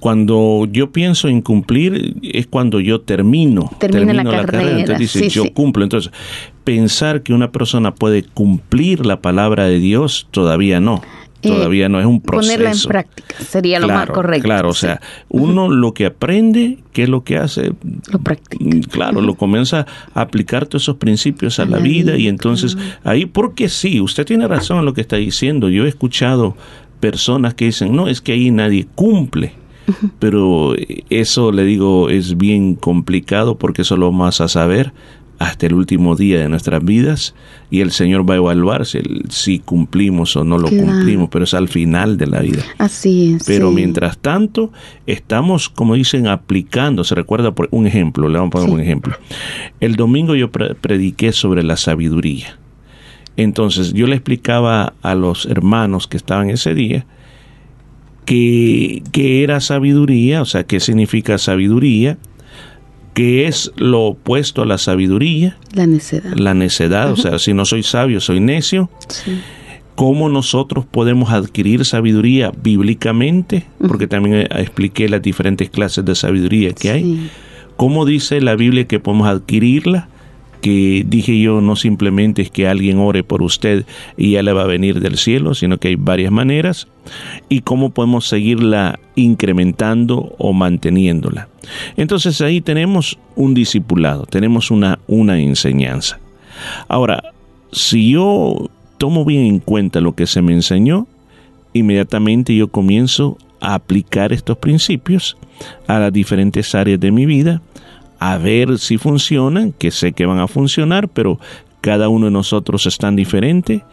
[0.00, 5.28] Cuando yo pienso en cumplir es cuando yo termino, Termina la carrera, Entonces dice sí,
[5.30, 5.50] yo sí.
[5.50, 5.82] cumplo.
[5.82, 6.12] Entonces
[6.62, 11.02] pensar que una persona puede cumplir la palabra de Dios todavía no.
[11.42, 12.52] Eh, Todavía no es un proceso.
[12.52, 14.44] Ponerla en práctica sería lo más correcto.
[14.44, 17.72] Claro, o sea, uno lo que aprende, ¿qué es lo que hace?
[18.10, 18.88] Lo practica.
[18.90, 23.68] Claro, lo comienza a aplicar todos esos principios a, la, vida, y entonces ahí, porque
[23.68, 25.68] sí, usted tiene razón en lo que está diciendo.
[25.68, 26.56] Yo he escuchado
[26.98, 29.52] personas que dicen, no, es que ahí nadie cumple.
[30.18, 30.74] Pero
[31.08, 34.92] eso, le digo, es bien complicado porque eso lo vamos a saber
[35.38, 37.34] hasta el último día de nuestras vidas
[37.70, 40.86] y el Señor va a evaluar si, si cumplimos o no lo Claro.
[40.86, 42.62] cumplimos, pero es al final de la vida.
[42.78, 43.44] Así es.
[43.46, 43.74] Pero sí.
[43.76, 44.72] mientras tanto,
[45.06, 47.04] estamos, como dicen, aplicando.
[47.04, 48.74] Se recuerda por un ejemplo, le vamos a poner Sí.
[48.74, 49.14] un ejemplo.
[49.80, 52.58] El domingo yo pre- prediqué sobre la sabiduría.
[53.36, 57.06] Entonces yo le explicaba a los hermanos que estaban ese día
[58.24, 62.18] que, que era sabiduría, o sea, qué significa sabiduría,
[63.18, 66.32] qué es lo opuesto a la sabiduría, La necedad.
[66.36, 68.90] la necedad, o sea, si no soy sabio, soy necio.
[69.08, 69.40] Sí.
[69.96, 73.66] ¿Cómo nosotros podemos adquirir sabiduría bíblicamente?
[73.88, 77.30] Porque también eh, expliqué las diferentes clases de sabiduría que hay.
[77.76, 80.08] ¿Cómo dice la Biblia que podemos adquirirla?
[80.60, 83.86] Que dije yo, no simplemente es que alguien ore por usted
[84.16, 86.88] y ya le va a venir del cielo, sino que hay varias maneras.
[87.48, 91.48] Y cómo podemos seguirla incrementando o manteniéndola.
[91.96, 96.18] Entonces ahí tenemos un discipulado, tenemos una, una enseñanza.
[96.88, 97.32] Ahora,
[97.72, 101.06] si yo tomo bien en cuenta lo que se me enseñó,
[101.72, 105.36] inmediatamente yo comienzo a aplicar estos principios
[105.86, 107.62] a las diferentes áreas de mi vida,
[108.18, 111.38] a ver si funcionan, que sé que van a funcionar, pero
[111.80, 113.84] cada uno de nosotros es tan diferente,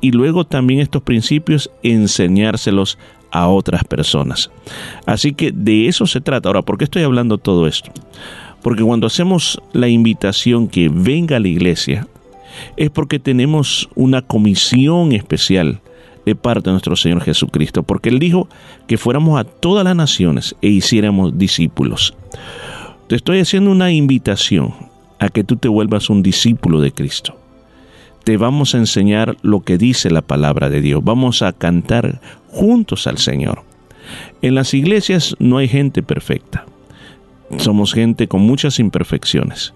[0.00, 2.98] y luego también estos principios enseñárselos
[3.30, 4.50] a otras personas.
[5.06, 6.48] Así que de eso se trata.
[6.48, 7.92] Ahora, ¿por qué estoy hablando todo esto?
[8.62, 12.06] Porque cuando hacemos la invitación que venga a la iglesia,
[12.76, 15.80] es porque tenemos una comisión especial
[16.26, 18.48] de parte de nuestro Señor Jesucristo, porque Él dijo
[18.86, 22.14] que fuéramos a todas las naciones e hiciéramos discípulos.
[23.10, 24.72] Te estoy haciendo una invitación
[25.18, 27.36] a que tú te vuelvas un discípulo de Cristo.
[28.22, 31.02] Te vamos a enseñar lo que dice la palabra de Dios.
[31.02, 33.64] Vamos a cantar juntos al Señor.
[34.42, 36.66] En las iglesias no hay gente perfecta.
[37.58, 39.74] Somos gente con muchas imperfecciones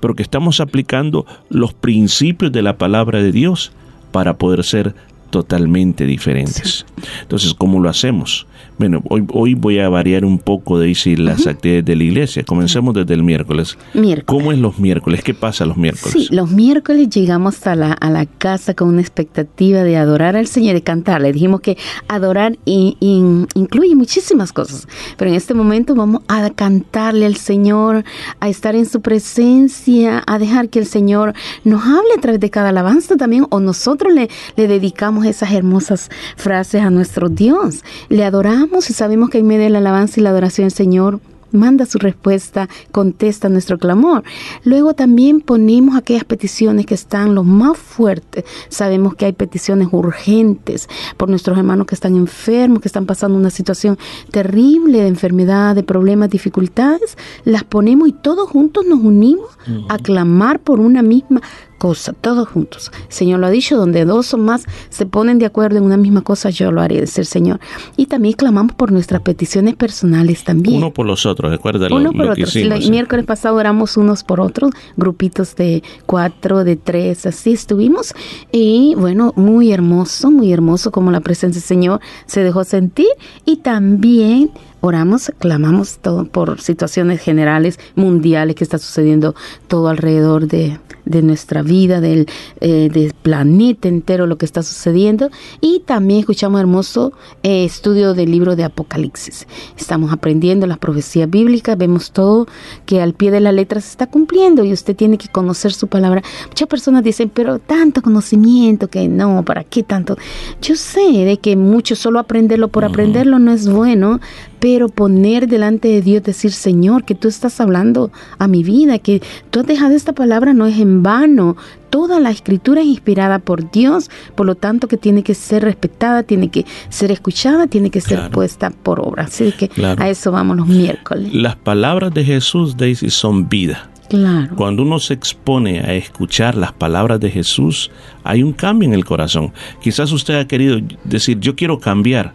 [0.00, 3.70] pero que estamos aplicando los principios de la palabra de Dios
[4.12, 4.94] para poder ser
[5.30, 6.86] totalmente diferentes.
[7.20, 8.46] Entonces, ¿cómo lo hacemos?
[8.78, 12.42] Bueno, hoy, hoy voy a variar un poco de decir las actividades de la iglesia.
[12.44, 13.78] Comencemos desde el miércoles.
[13.94, 14.24] Miércoles.
[14.26, 15.22] ¿Cómo es los miércoles?
[15.22, 16.12] ¿Qué pasa los miércoles?
[16.12, 20.46] Sí, los miércoles llegamos a la, a la casa con una expectativa de adorar al
[20.46, 21.20] Señor y cantar.
[21.20, 21.76] Le dijimos que
[22.08, 28.04] adorar in- in- incluye muchísimas cosas, pero en este momento vamos a cantarle al Señor,
[28.40, 32.50] a estar en su presencia, a dejar que el Señor nos hable a través de
[32.50, 37.84] cada alabanza también, o nosotros le, le dedicamos esas hermosas frases a nuestro Dios.
[38.08, 41.20] Le adoramos y sabemos que en medio de la alabanza y la adoración el Señor
[41.52, 44.24] manda su respuesta, contesta nuestro clamor.
[44.64, 48.44] Luego también ponemos aquellas peticiones que están los más fuertes.
[48.68, 53.50] Sabemos que hay peticiones urgentes por nuestros hermanos que están enfermos, que están pasando una
[53.50, 53.98] situación
[54.30, 57.16] terrible de enfermedad, de problemas, dificultades.
[57.44, 59.50] Las ponemos y todos juntos nos unimos
[59.88, 61.42] a clamar por una misma
[61.82, 62.92] cosa, todos juntos.
[63.08, 65.96] El Señor lo ha dicho, donde dos o más se ponen de acuerdo en una
[65.96, 67.58] misma cosa, yo lo haré, dice el Señor.
[67.96, 70.76] Y también clamamos por nuestras peticiones personales también.
[70.76, 72.84] Uno por los otros, recuerda lo, Uno lo por que hicimos.
[72.84, 78.14] El miércoles pasado oramos unos por otros, grupitos de cuatro, de tres, así estuvimos.
[78.52, 83.08] Y bueno, muy hermoso, muy hermoso como la presencia del Señor se dejó sentir.
[83.44, 84.52] Y también
[84.82, 89.34] oramos, clamamos todo por situaciones generales, mundiales que está sucediendo
[89.66, 92.26] todo alrededor de, de nuestra vida, del,
[92.60, 95.30] eh, del planeta entero, lo que está sucediendo.
[95.60, 99.46] Y también escuchamos hermoso eh, estudio del libro de Apocalipsis.
[99.76, 102.46] Estamos aprendiendo las profecías bíblicas, vemos todo
[102.86, 105.88] que al pie de la letra se está cumpliendo y usted tiene que conocer su
[105.88, 106.22] palabra.
[106.48, 110.16] Muchas personas dicen, pero tanto conocimiento que no, ¿para qué tanto?
[110.60, 114.20] Yo sé de que mucho solo aprenderlo por aprenderlo no es bueno,
[114.62, 119.20] pero poner delante de Dios, decir, Señor, que tú estás hablando a mi vida, que
[119.50, 121.56] tú has dejado esta palabra no es en vano.
[121.90, 126.22] Toda la escritura es inspirada por Dios, por lo tanto que tiene que ser respetada,
[126.22, 129.24] tiene que ser escuchada, tiene que ser puesta por obra.
[129.24, 130.00] Así que Claro.
[130.00, 131.34] a eso vamos los miércoles.
[131.34, 133.90] Las palabras de Jesús, Daisy, son vida.
[134.08, 134.54] Claro.
[134.54, 137.90] Cuando uno se expone a escuchar las palabras de Jesús,
[138.22, 139.52] hay un cambio en el corazón.
[139.82, 142.34] Quizás usted ha querido decir, yo quiero cambiar,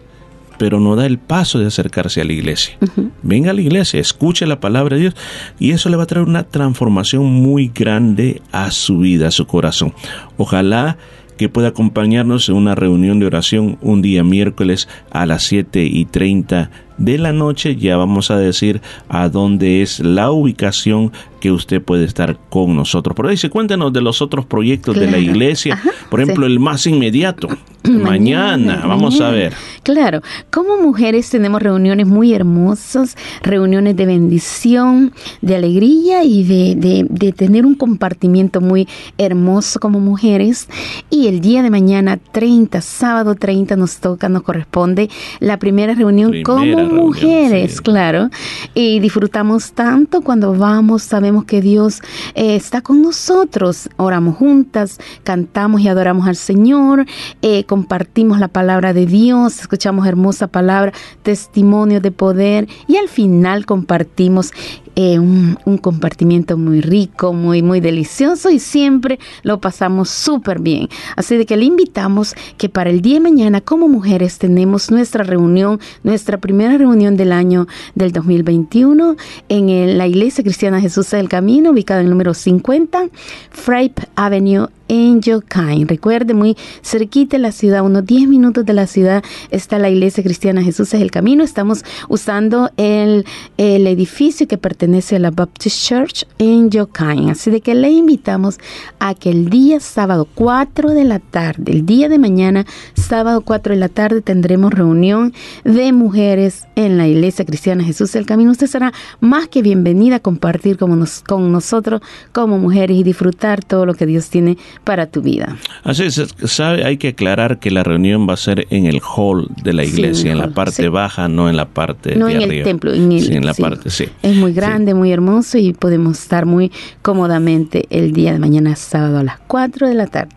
[0.57, 2.77] pero no da el paso de acercarse a la iglesia.
[3.21, 5.15] Venga a la iglesia, escuche la palabra de Dios
[5.59, 9.47] y eso le va a traer una transformación muy grande a su vida, a su
[9.47, 9.93] corazón.
[10.37, 10.97] Ojalá
[11.37, 16.05] que pueda acompañarnos en una reunión de oración un día miércoles a las 7 y
[16.05, 17.75] 30 de la noche.
[17.75, 23.15] Ya vamos a decir a dónde es la ubicación que usted puede estar con nosotros.
[23.15, 25.75] Pero dice, cuéntanos de los otros proyectos de la iglesia.
[25.75, 26.51] Ajá, Por ejemplo, sí.
[26.53, 27.47] el más inmediato.
[27.87, 29.53] mañana, vamos a ver.
[29.83, 30.21] Claro,
[30.51, 37.31] como mujeres tenemos reuniones muy hermosas, reuniones de bendición, de alegría y de, de- de
[37.31, 38.87] tener un compartimiento muy
[39.17, 40.67] hermoso como mujeres.
[41.09, 46.31] Y el día de mañana 30, sábado 30, nos toca, nos corresponde la primera reunión
[46.31, 48.29] Primera como reunión, mujeres, claro.
[48.73, 52.01] Y disfrutamos tanto cuando vamos, sabemos que Dios
[52.35, 57.05] eh, está con nosotros, oramos juntas, cantamos y adoramos al Señor,
[57.41, 63.65] eh, compartimos la palabra de Dios, escuchamos hermosa palabra, testimonio de poder y al final
[63.65, 64.51] compartimos
[64.99, 70.89] eh, un, compartimiento muy rico, muy, muy delicioso y siempre lo pasamos súper bien.
[71.15, 75.23] Así de que le invitamos que para el día de mañana como mujeres tenemos nuestra
[75.23, 79.17] reunión, nuestra primera reunión del año del 2021
[79.49, 83.07] en el- la Iglesia Cristiana Jesús del Camino, ubicada en el número 50,
[83.51, 85.87] Frape Avenue Yokain.
[85.87, 90.23] Recuerde, muy cerquita de la ciudad, unos 10 minutos de la ciudad, está la Iglesia
[90.23, 91.43] Cristiana Jesús es el Camino.
[91.43, 93.25] Estamos usando el,
[93.57, 97.29] el edificio que pertenece a la Baptist Church en Yokain.
[97.29, 98.57] Así de que le invitamos
[98.99, 102.65] a que el día sábado 4 de la tarde, el día de mañana,
[102.95, 105.33] sábado 4 de la tarde, tendremos reunión
[105.63, 108.51] de mujeres en la Iglesia Cristiana Jesús el Camino.
[108.51, 113.63] Usted será más que bienvenida a compartir como nos- con nosotros como mujeres y disfrutar
[113.63, 115.57] todo lo que Dios tiene para tu vida.
[115.83, 119.47] Así es, sabe, hay que aclarar que la reunión va a ser en el hall
[119.63, 120.87] de la Sí, iglesia, en el en la parte sí.
[120.87, 122.63] baja, no en la parte No de en el arriba.
[122.65, 124.05] templo, en el- sí, en la parte, sí.
[124.21, 126.71] Es muy grande, muy hermoso y podemos estar muy
[127.01, 130.29] cómodamente el día de mañana sábado a las 4 de la tarde.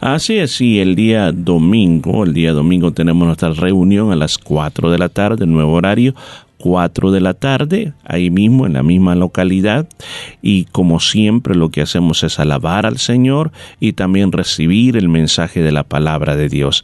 [0.00, 4.90] Así es, sí, el día domingo, el día domingo tenemos nuestra reunión a las 4
[4.90, 6.14] de la tarde, nuevo horario,
[6.66, 9.88] 4 de la tarde, ahí mismo, en la misma localidad.
[10.42, 15.62] Y como siempre, lo que hacemos es alabar al Señor y también recibir el mensaje
[15.62, 16.82] de la palabra de Dios.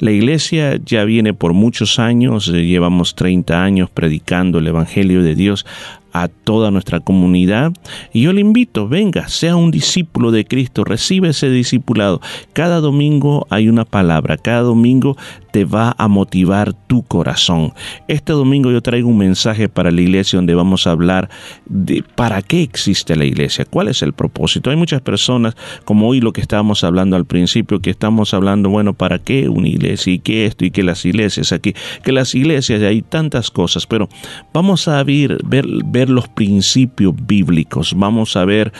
[0.00, 5.34] La iglesia ya viene por muchos años, eh, llevamos 30 años predicando el Evangelio de
[5.34, 5.64] Dios
[6.12, 7.72] a toda nuestra comunidad.
[8.12, 12.20] Y yo le invito, venga, sea un discípulo de Cristo, recibe ese discipulado.
[12.52, 15.16] Cada domingo hay una palabra, cada domingo
[15.52, 17.72] te va a motivar tu corazón.
[18.08, 21.28] Este domingo yo traigo un mensaje para la iglesia donde vamos a hablar
[21.66, 24.70] de para qué existe la iglesia, cuál es el propósito.
[24.70, 25.54] Hay muchas personas,
[25.84, 29.68] como hoy lo que estábamos hablando al principio, que estamos hablando, bueno, ¿para qué una
[29.68, 31.74] iglesia y qué esto y qué las iglesias aquí?
[32.02, 34.08] Que las iglesias hay tantas cosas, pero
[34.54, 38.72] vamos a ver, ver, ver los principios bíblicos, vamos a ver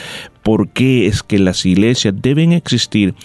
[0.43, 3.15] por qué es que las iglesias deben existir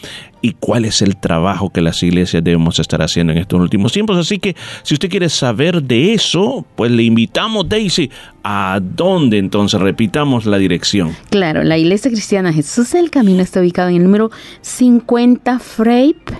[0.40, 4.16] y cuál es el trabajo que las iglesias debemos estar haciendo en estos últimos tiempos.
[4.16, 8.10] Así que si usted quiere saber de eso, pues le invitamos, Daisy,
[8.44, 11.16] a dónde entonces repitamos la dirección.
[11.30, 14.30] Claro, la Iglesia Cristiana Jesús del Camino está ubicada en el número
[14.60, 16.38] 50 Frape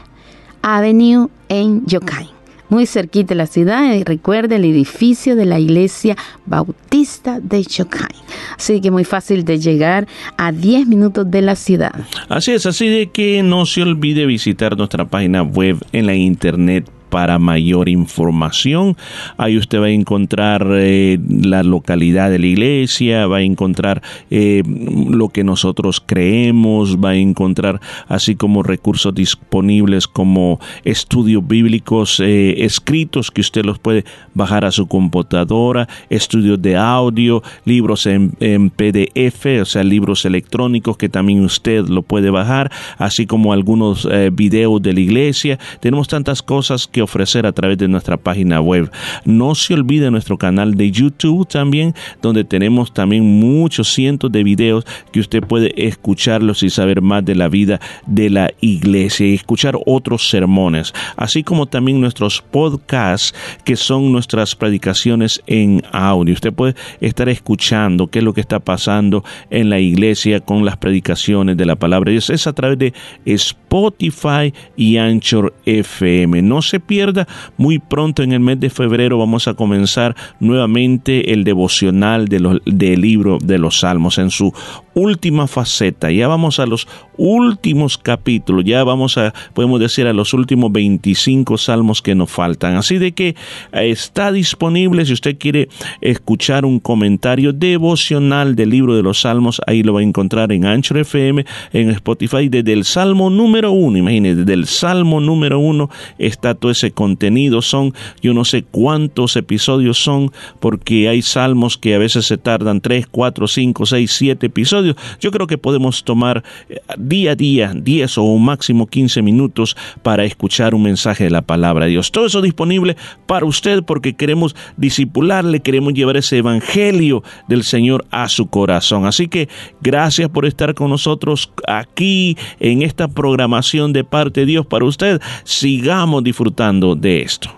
[0.62, 2.37] Avenue en Yokain.
[2.68, 6.16] Muy cerquita de la ciudad, y recuerde el edificio de la Iglesia
[6.46, 8.08] Bautista de Yokain.
[8.56, 10.06] Así que muy fácil de llegar
[10.36, 11.92] a 10 minutos de la ciudad.
[12.28, 16.88] Así es, así de que no se olvide visitar nuestra página web en la internet
[17.08, 18.96] para mayor información.
[19.36, 24.62] Ahí usted va a encontrar eh, la localidad de la iglesia, va a encontrar eh,
[24.66, 32.64] lo que nosotros creemos, va a encontrar así como recursos disponibles como estudios bíblicos eh,
[32.64, 34.04] escritos que usted los puede
[34.34, 40.96] bajar a su computadora, estudios de audio, libros en, en PDF, o sea, libros electrónicos
[40.96, 45.58] que también usted lo puede bajar, así como algunos videos de la iglesia.
[45.80, 48.90] Tenemos tantas cosas que ofrecer a través de nuestra página web.
[49.24, 54.86] No se olvide nuestro canal de YouTube también, donde tenemos también muchos cientos de videos
[55.12, 59.78] que usted puede escucharlos y saber más de la vida de la iglesia y escuchar
[59.86, 63.34] otros sermones, así como también nuestros podcasts
[63.64, 66.34] que son nuestras predicaciones en audio.
[66.34, 70.76] Usted puede estar escuchando qué es lo que está pasando en la iglesia con las
[70.76, 72.12] predicaciones de la palabra.
[72.12, 72.92] Es a través de
[73.24, 76.42] Spotify y Anchor FM.
[76.42, 81.44] No se pierda, muy pronto en el mes de febrero vamos a comenzar nuevamente el
[81.44, 84.18] devocional de los, del libro de los Salmos.
[84.18, 84.52] En su
[84.98, 86.10] última faceta.
[86.10, 91.58] Ya vamos a los últimos capítulos, ya vamos a, podemos decir, a los últimos 25
[91.58, 92.76] salmos que nos faltan.
[92.76, 93.28] Así de que
[93.72, 95.68] eh, está disponible si usted quiere
[96.00, 100.64] escuchar un comentario devocional del libro de los salmos, ahí lo va a encontrar en
[100.64, 103.98] Anchor FM, en Spotify, desde el salmo número uno.
[103.98, 107.62] Imagínese, desde el salmo número uno está todo ese contenido.
[107.62, 107.92] Son,
[108.22, 110.30] yo no sé cuántos episodios son,
[110.60, 114.87] porque hay salmos que a veces se tardan 3, 4, 5, 6, 7 episodios.
[115.20, 119.76] Yo creo que podemos tomar eh, día a día 10 o un máximo 15 minutos
[120.02, 122.12] para escuchar un mensaje de la palabra de Dios.
[122.12, 128.28] Todo eso disponible para usted porque queremos disipularle, queremos llevar ese evangelio del Señor a
[128.28, 129.06] su corazón.
[129.06, 129.48] Así que
[129.80, 135.20] gracias por estar con nosotros aquí en esta programación de parte de Dios para usted.
[135.44, 137.57] Sigamos disfrutando de esto.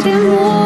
[0.00, 0.59] acercamos sin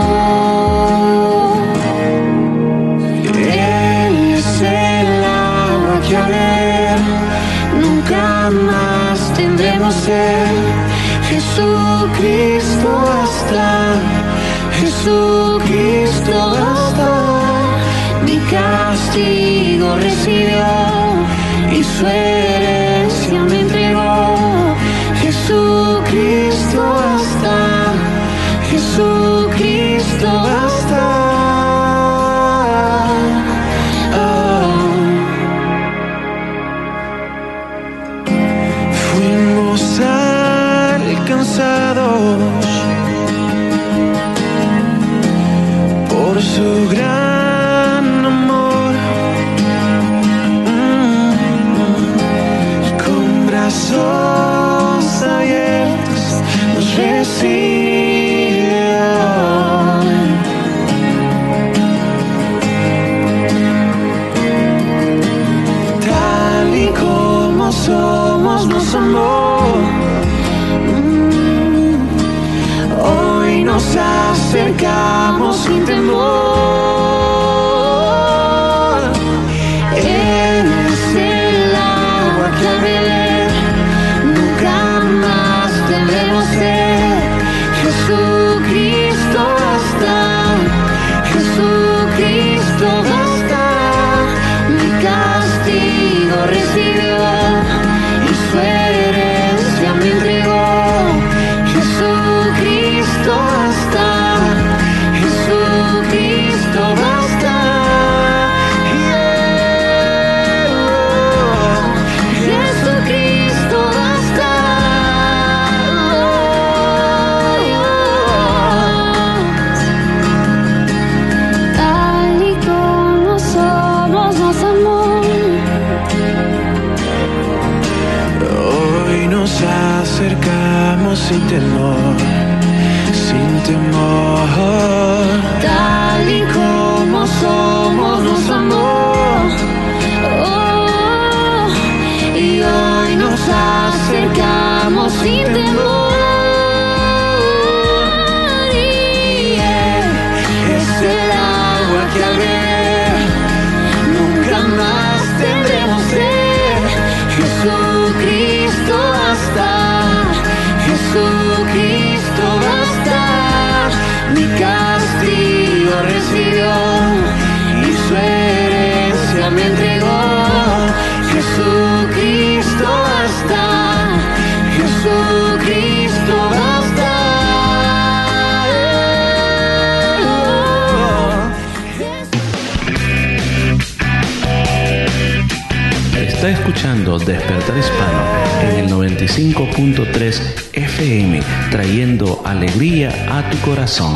[187.19, 188.23] Despertar Hispano
[188.63, 191.41] en el 95.3 FM,
[191.71, 194.15] trayendo alegría a tu corazón.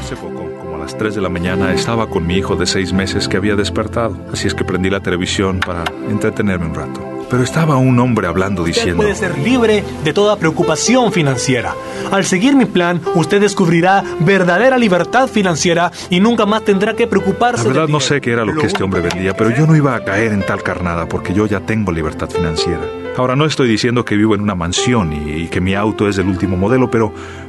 [0.00, 2.92] Hace poco, como a las 3 de la mañana, estaba con mi hijo de 6
[2.92, 7.17] meses que había despertado, así es que prendí la televisión para entretenerme un rato.
[7.30, 9.02] Pero estaba un hombre hablando Usted diciendo...
[9.02, 11.74] puede ser libre de toda preocupación financiera.
[12.10, 17.10] Al seguir mi plan, usted descubrirá verdadera libertad financiera y nunca más tendrá que La
[17.10, 17.68] preocuparse.
[17.68, 19.94] verdad del no sé qué era lo que este hombre vendía, pero yo no iba
[19.94, 22.80] a caer en tal carnada porque yo ya tengo libertad financiera.
[23.16, 26.16] Ahora no estoy diciendo que vivo en una mansión y, y que mi auto es
[26.16, 27.12] del último modelo, pero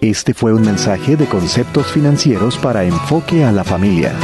[0.00, 4.14] Este fue un mensaje de conceptos financieros para enfoque a la familia.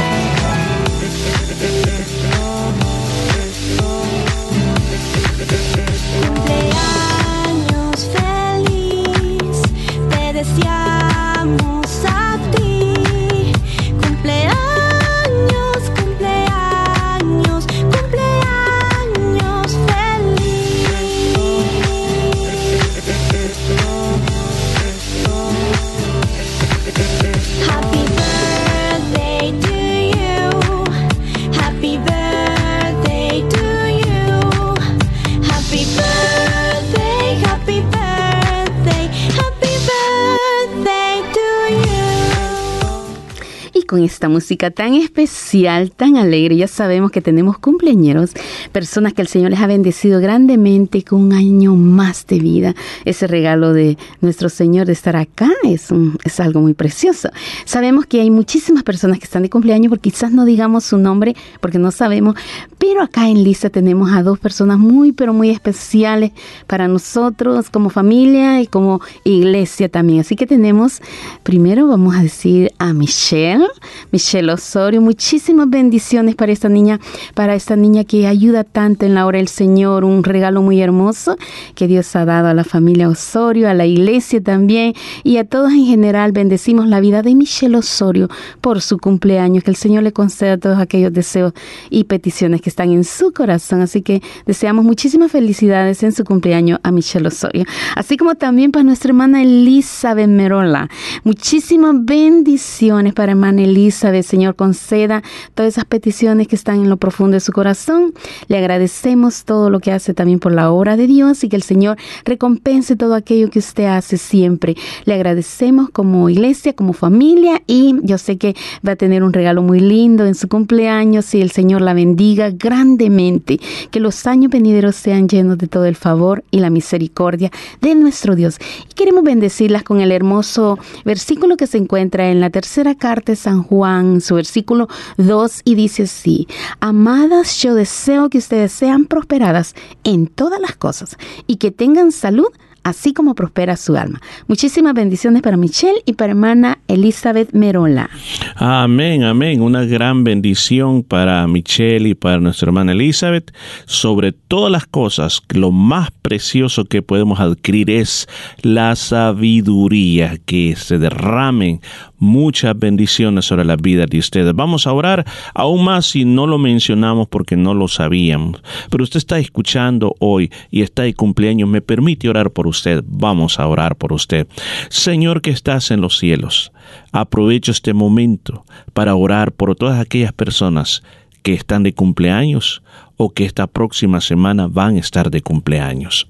[43.95, 46.57] Con esta música tan especial, tan alegre.
[46.57, 48.31] Ya sabemos que tenemos cumpleañeros,
[48.73, 52.75] personas que el Señor les ha bendecido grandemente con un año más de vida.
[53.05, 57.29] Ese regalo de nuestro Señor de estar acá es, un- es algo muy precioso.
[57.63, 61.33] Sabemos que hay muchísimas personas que están de cumpleaños, porque quizás no digamos su nombre,
[61.61, 62.35] porque no sabemos,
[62.77, 66.31] pero acá en Lisa tenemos a dos personas muy, pero muy especiales
[66.67, 70.19] para nosotros como familia y como iglesia también.
[70.19, 71.01] Así que tenemos,
[71.43, 73.65] primero vamos a decir a Michelle,
[74.11, 76.99] Michelle Osorio, muchísimas bendiciones para esta niña,
[77.33, 81.37] para esta niña que ayuda tanto en la hora del Señor, un regalo muy hermoso
[81.75, 85.71] que Dios ha dado a la familia Osorio, a la iglesia también y a todos
[85.71, 86.31] en general.
[86.31, 88.29] Bendecimos la vida de Michelle Osorio
[88.61, 91.53] por su cumpleaños, que el Señor le conceda todos aquellos deseos
[91.89, 93.81] y peticiones que están en su corazón.
[93.81, 97.65] Así que deseamos muchísimas felicidades en su cumpleaños a Michelle Osorio.
[97.95, 100.89] Así como también para nuestra hermana Elizabeth Merola.
[101.23, 103.74] Muchísimas bendiciones para hermana Elizabeth.
[104.23, 105.21] Señor, conceda
[105.53, 108.13] todas esas peticiones que están en lo profundo de su corazón.
[108.47, 111.63] Le agradecemos todo lo que hace también por la obra de Dios y que el
[111.63, 114.75] Señor recompense todo aquello que usted hace siempre.
[115.05, 118.55] Le agradecemos como iglesia, como familia y yo sé que
[118.85, 122.51] va a tener un regalo muy lindo en su cumpleaños y el Señor la bendiga
[122.51, 123.59] grandemente.
[123.91, 127.51] Que los años venideros sean llenos de todo el favor y la misericordia
[127.81, 128.57] de nuestro Dios.
[128.89, 133.35] Y queremos bendecirlas con el hermoso versículo que se encuentra en la tercera carta de
[133.35, 134.87] San Juan, su versículo
[135.17, 136.47] 2, y dice así,
[136.79, 142.47] Amadas, yo deseo que ustedes sean prosperadas en todas las cosas y que tengan salud
[142.85, 144.21] así como prospera su alma.
[144.47, 148.09] Muchísimas bendiciones para Michelle y para hermana Elizabeth Merola.
[148.55, 149.61] Amén, amén.
[149.61, 153.51] Una gran bendición para Michelle y para nuestra hermana Elizabeth.
[153.85, 158.27] Sobre todas las cosas, lo más precioso que podemos adquirir es
[158.61, 161.81] la sabiduría, que se derramen
[162.19, 164.53] muchas bendiciones sobre la vida de ustedes.
[164.55, 168.61] Vamos a orar aún más si no lo mencionamos porque no lo sabíamos.
[168.89, 171.67] Pero usted está escuchando hoy y está de cumpleaños.
[171.67, 172.74] Me permite orar por usted.
[173.05, 174.47] Vamos a orar por usted.
[174.89, 176.71] Señor que estás en los cielos,
[177.11, 178.63] aprovecho este momento
[178.93, 181.03] para orar por todas aquellas personas
[181.43, 182.81] que están de cumpleaños
[183.17, 186.27] o que esta próxima semana van a estar de cumpleaños.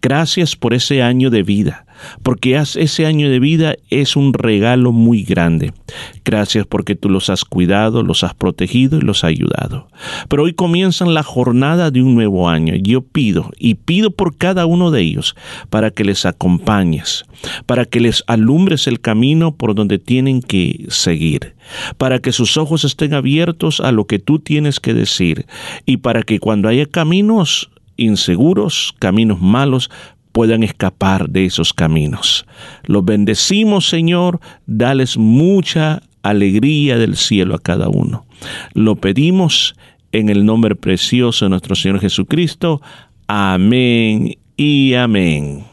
[0.00, 1.84] Gracias por ese año de vida,
[2.22, 5.72] porque ese año de vida es un regalo muy grande.
[6.24, 9.88] Gracias porque tú los has cuidado, los has protegido y los has ayudado.
[10.28, 12.74] Pero hoy comienzan la jornada de un nuevo año.
[12.76, 15.34] Yo pido y pido por cada uno de ellos
[15.70, 17.24] para que les acompañes,
[17.66, 21.54] para que les alumbres el camino por donde tienen que seguir,
[21.96, 25.46] para que sus ojos estén abiertos a lo que tú tienes que decir
[25.86, 29.90] y para que cuando haya caminos inseguros, caminos malos,
[30.32, 32.46] puedan escapar de esos caminos.
[32.84, 38.24] Los bendecimos, Señor, dales mucha alegría del cielo a cada uno.
[38.72, 39.74] Lo pedimos
[40.12, 42.80] en el nombre precioso de nuestro Señor Jesucristo.
[43.26, 45.64] Amén y amén.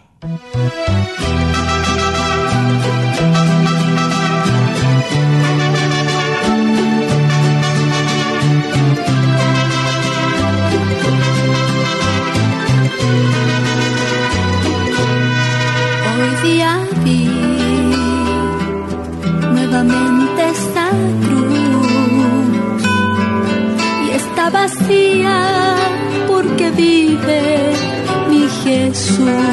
[29.05, 29.44] Jesús,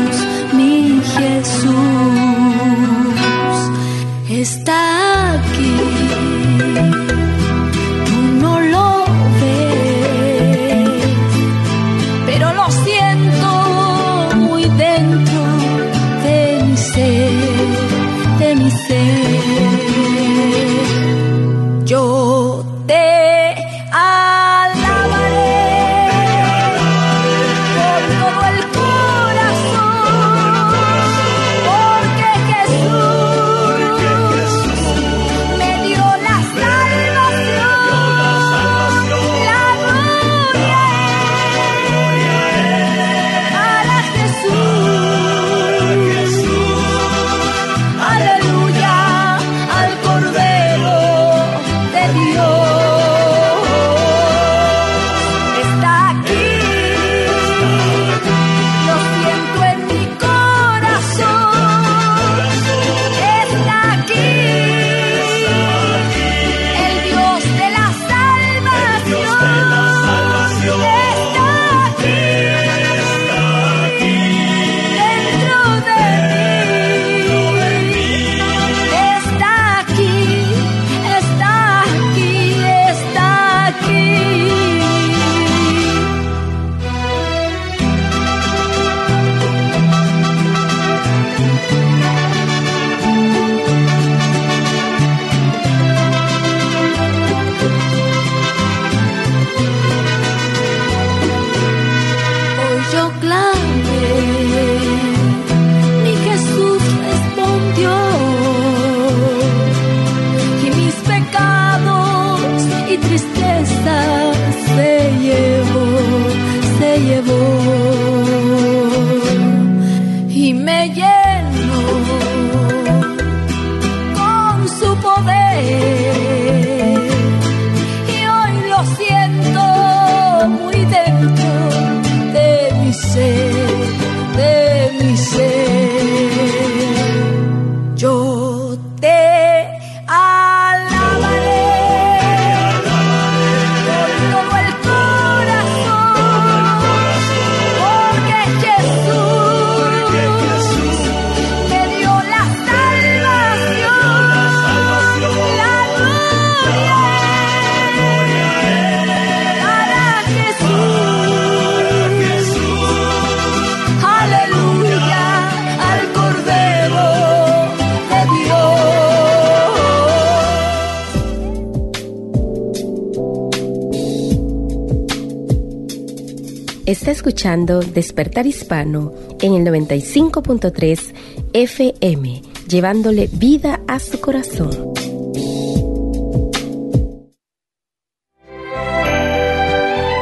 [177.03, 181.13] Está escuchando Despertar Hispano en el 95.3
[181.53, 184.71] FM, llevándole vida a su corazón.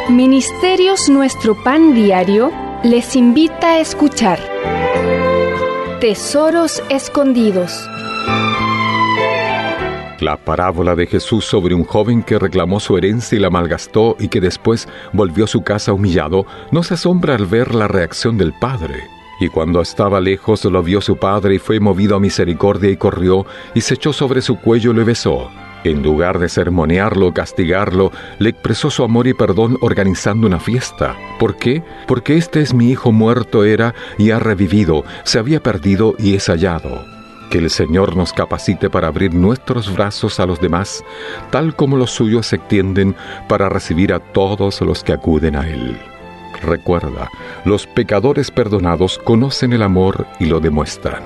[0.09, 2.51] Ministerios Nuestro Pan Diario
[2.83, 4.41] les invita a escuchar
[6.01, 7.79] Tesoros Escondidos.
[10.31, 14.29] La parábola de Jesús sobre un joven que reclamó su herencia y la malgastó y
[14.29, 18.53] que después volvió a su casa humillado, no se asombra al ver la reacción del
[18.61, 19.09] padre.
[19.41, 23.45] Y cuando estaba lejos lo vio su padre y fue movido a misericordia y corrió
[23.75, 25.51] y se echó sobre su cuello y le besó.
[25.83, 31.17] En lugar de sermonearlo o castigarlo, le expresó su amor y perdón organizando una fiesta.
[31.41, 31.83] ¿Por qué?
[32.07, 36.47] Porque este es mi hijo muerto era y ha revivido, se había perdido y es
[36.47, 37.20] hallado.
[37.51, 41.05] Que el Señor nos capacite para abrir nuestros brazos a los demás,
[41.51, 43.17] tal como los suyos se extienden
[43.49, 45.99] para recibir a todos los que acuden a Él.
[46.63, 47.29] Recuerda,
[47.65, 51.23] los pecadores perdonados conocen el amor y lo demuestran.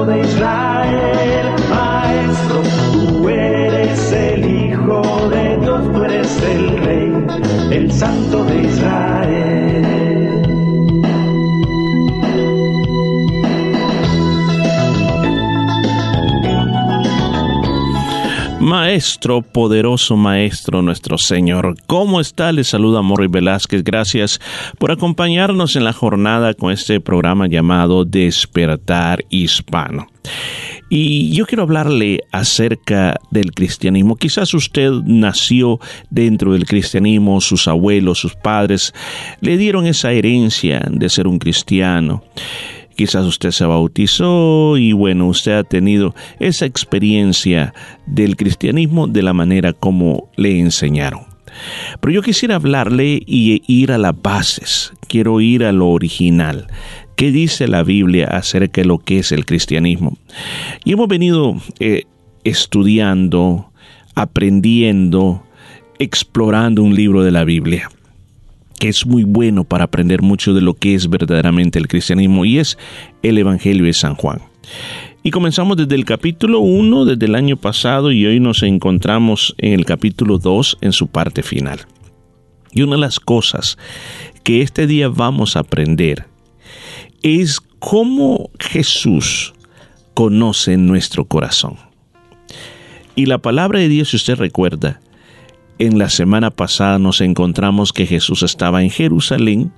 [0.00, 1.46] Santo de Israel.
[1.68, 7.26] Maestro, tú eres el Hijo de Dios, tú eres el Rey,
[7.70, 9.09] el Santo de Israel.
[18.90, 22.50] Maestro, poderoso Maestro, nuestro Señor, ¿cómo está?
[22.50, 23.84] Le saluda Morri Velázquez.
[23.84, 24.40] Gracias
[24.80, 30.08] por acompañarnos en la jornada con este programa llamado Despertar Hispano.
[30.88, 34.16] Y yo quiero hablarle acerca del cristianismo.
[34.16, 35.78] Quizás usted nació
[36.10, 38.92] dentro del cristianismo, sus abuelos, sus padres
[39.40, 42.24] le dieron esa herencia de ser un cristiano.
[43.00, 47.72] Quizás usted se bautizó y bueno, usted ha tenido esa experiencia
[48.04, 51.22] del cristianismo de la manera como le enseñaron.
[51.98, 56.66] Pero yo quisiera hablarle y ir a las bases, quiero ir a lo original.
[57.16, 60.18] ¿Qué dice la Biblia acerca de lo que es el cristianismo?
[60.84, 62.04] Y hemos venido eh,
[62.44, 63.72] estudiando,
[64.14, 65.42] aprendiendo
[65.98, 67.88] explorando un libro de la Biblia
[68.80, 72.58] que es muy bueno para aprender mucho de lo que es verdaderamente el cristianismo y
[72.58, 72.78] es
[73.22, 74.40] el Evangelio de San Juan.
[75.22, 79.74] Y comenzamos desde el capítulo 1 desde el año pasado y hoy nos encontramos en
[79.74, 81.80] el capítulo 2 en su parte final.
[82.72, 83.76] Y una de las cosas
[84.44, 86.26] que este día vamos a aprender
[87.22, 89.52] es cómo Jesús
[90.14, 91.76] conoce nuestro corazón.
[93.14, 95.02] Y la palabra de Dios, si usted recuerda,
[95.80, 99.72] en la semana pasada nos encontramos que Jesús estaba en Jerusalén,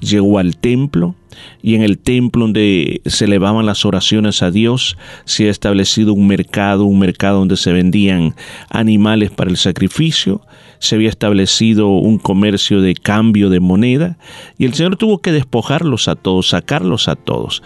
[0.00, 1.14] llegó al templo
[1.62, 6.26] y en el templo donde se elevaban las oraciones a Dios se ha establecido un
[6.26, 8.34] mercado, un mercado donde se vendían
[8.70, 10.40] animales para el sacrificio,
[10.84, 14.18] se había establecido un comercio de cambio de moneda
[14.58, 17.62] y el Señor tuvo que despojarlos a todos, sacarlos a todos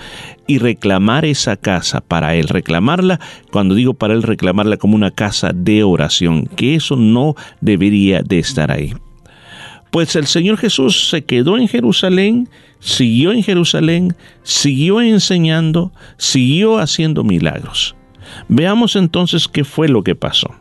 [0.47, 5.51] y reclamar esa casa para Él, reclamarla, cuando digo para Él, reclamarla como una casa
[5.55, 8.95] de oración, que eso no debería de estar ahí.
[9.91, 12.49] Pues el Señor Jesús se quedó en Jerusalén,
[12.79, 17.97] siguió en Jerusalén, siguió enseñando, siguió haciendo milagros.
[18.49, 20.55] Veamos entonces qué fue lo que pasó.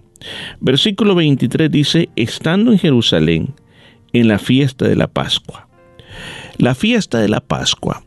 [0.59, 3.53] Versículo 23 dice, estando en Jerusalén,
[4.13, 5.67] en la fiesta de la Pascua.
[6.57, 8.03] La fiesta de la Pascua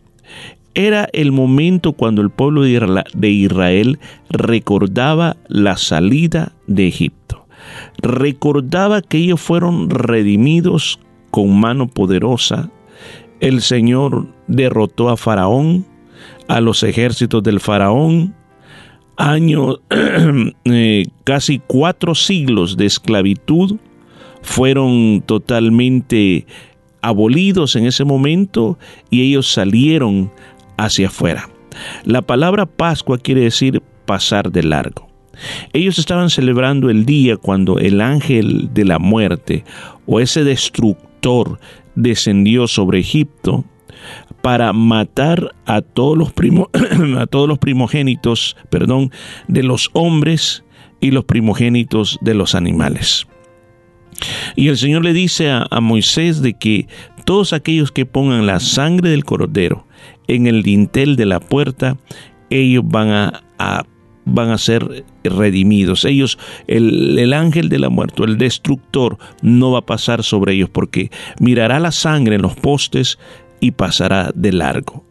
[0.75, 3.99] era el momento cuando el pueblo de Israel
[4.29, 7.47] recordaba la salida de Egipto.
[7.99, 10.99] Recordaba que ellos fueron redimidos
[11.31, 12.71] con mano poderosa.
[13.41, 15.87] El Señor derrotó a Faraón,
[16.49, 18.35] a los ejércitos del Faraón,
[19.21, 19.81] años,
[20.65, 23.77] eh, casi cuatro siglos de esclavitud
[24.43, 26.47] fueron totalmente
[27.03, 28.79] abolidos en ese momento
[29.11, 30.31] y ellos salieron
[30.77, 31.49] hacia afuera.
[32.05, 35.09] La palabra Pascua quiere decir pasar de largo.
[35.73, 39.65] Ellos estaban celebrando el día cuando el ángel de la muerte
[40.07, 41.59] o ese destructor
[41.95, 43.65] descendió sobre Egipto
[44.43, 46.33] para matar a todos los,
[47.19, 49.11] a todos los primogénitos, perdón,
[49.49, 50.65] de los hombres
[51.01, 53.27] y los primogénitos de los animales.
[54.57, 56.87] Y el Señor le dice a, Moisés de que
[57.25, 59.87] todos aquellos que pongan la sangre del cordero
[60.29, 61.97] en el dintel de la puerta,
[62.51, 63.43] ellos van a,
[64.25, 66.05] van a ser redimidos.
[66.05, 70.69] Ellos, el, el, ángel de la muerte, el destructor, no va a pasar sobre ellos
[70.69, 73.19] porque mirará la sangre en los postes
[73.61, 75.05] y pasará de largo.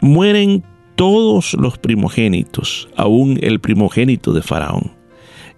[0.00, 0.64] Mueren
[0.96, 4.92] todos los primogénitos, aún el primogénito de Faraón.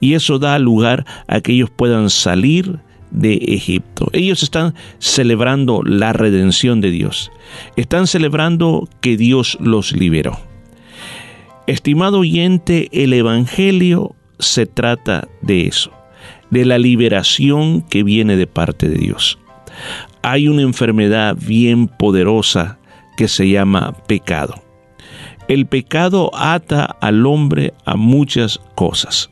[0.01, 4.09] Y eso da lugar a que ellos puedan salir de Egipto.
[4.12, 7.31] Ellos están celebrando la redención de Dios.
[7.77, 10.39] Están celebrando que Dios los liberó.
[11.66, 15.90] Estimado oyente, el Evangelio se trata de eso,
[16.51, 19.39] de la liberación que viene de parte de Dios
[20.27, 22.81] hay una enfermedad bien poderosa
[23.16, 24.61] que se llama pecado.
[25.47, 29.31] El pecado ata al hombre a muchas cosas.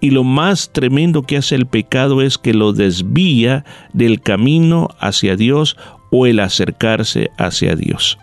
[0.00, 5.36] Y lo más tremendo que hace el pecado es que lo desvía del camino hacia
[5.36, 5.76] Dios
[6.10, 8.18] o el acercarse hacia Dios.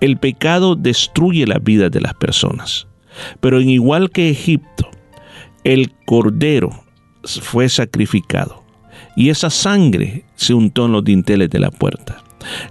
[0.00, 2.88] El pecado destruye la vida de las personas.
[3.38, 4.90] Pero en igual que Egipto,
[5.62, 6.70] el cordero
[7.22, 8.65] fue sacrificado
[9.16, 12.22] y esa sangre se untó en los dinteles de la puerta.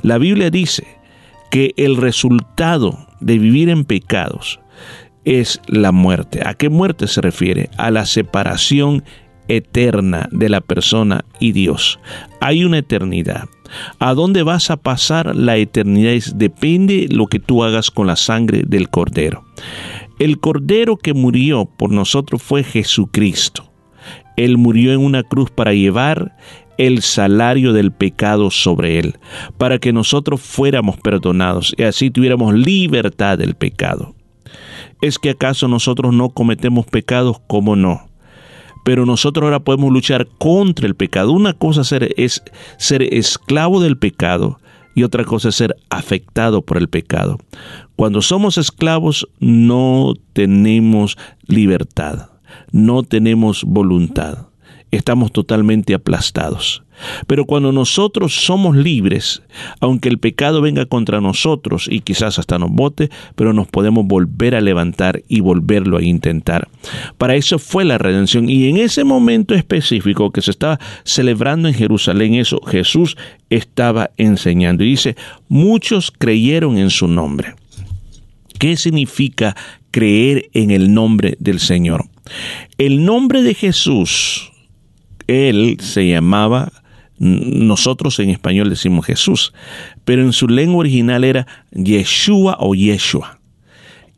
[0.04, 0.88] La Biblia dice
[1.52, 4.60] que el resultado de vivir en pecados
[5.26, 6.42] es la muerte.
[6.46, 7.70] ¿A qué muerte se refiere?
[7.78, 9.04] A la separación
[9.48, 12.00] eterna de la persona y Dios.
[12.40, 13.46] Hay una eternidad.
[14.00, 16.22] ¿A dónde vas a pasar la eternidad?
[16.36, 19.44] depende lo que tú hagas con la sangre del cordero.
[20.20, 23.70] El cordero que murió por nosotros fue Jesucristo.
[24.38, 26.36] Él murió en una cruz para llevar
[26.78, 29.18] el salario del pecado sobre Él,
[29.58, 34.16] para que nosotros fuéramos perdonados y así tuviéramos libertad del pecado.
[35.02, 37.38] ¿Es que acaso nosotros no cometemos pecados?
[37.48, 38.10] como no?
[38.84, 41.32] Pero nosotros ahora podemos luchar contra el pecado.
[41.32, 41.82] Una cosa
[42.18, 42.44] es
[42.78, 44.60] ser esclavo del pecado
[44.94, 47.40] y otra cosa es ser afectado por el pecado.
[47.96, 51.18] Cuando somos esclavos no tenemos
[51.48, 52.35] libertad
[52.72, 54.48] no tenemos voluntad.
[54.92, 56.84] Estamos totalmente aplastados.
[57.28, 59.42] Pero cuando nosotros somos libres,
[59.80, 64.56] aunque el pecado venga contra nosotros y quizás hasta nos bote, pero nos podemos volver
[64.56, 66.70] a levantar y volverlo a intentar.
[67.18, 68.50] Para eso fue la redención.
[68.50, 73.18] Y en ese momento específico que se estaba celebrando en Jerusalén, eso Jesús
[73.50, 74.84] estaba enseñando.
[74.84, 75.16] Y dice,
[75.50, 77.56] muchos creyeron en su nombre.
[78.58, 79.56] ¿Qué significa
[79.96, 82.10] creer en el nombre del Señor?
[82.78, 84.52] El nombre de Jesús
[85.28, 86.74] él se llamaba,
[87.18, 89.54] nosotros en español decimos Jesús,
[90.04, 93.40] pero en su lengua original era Yeshua o Yeshua.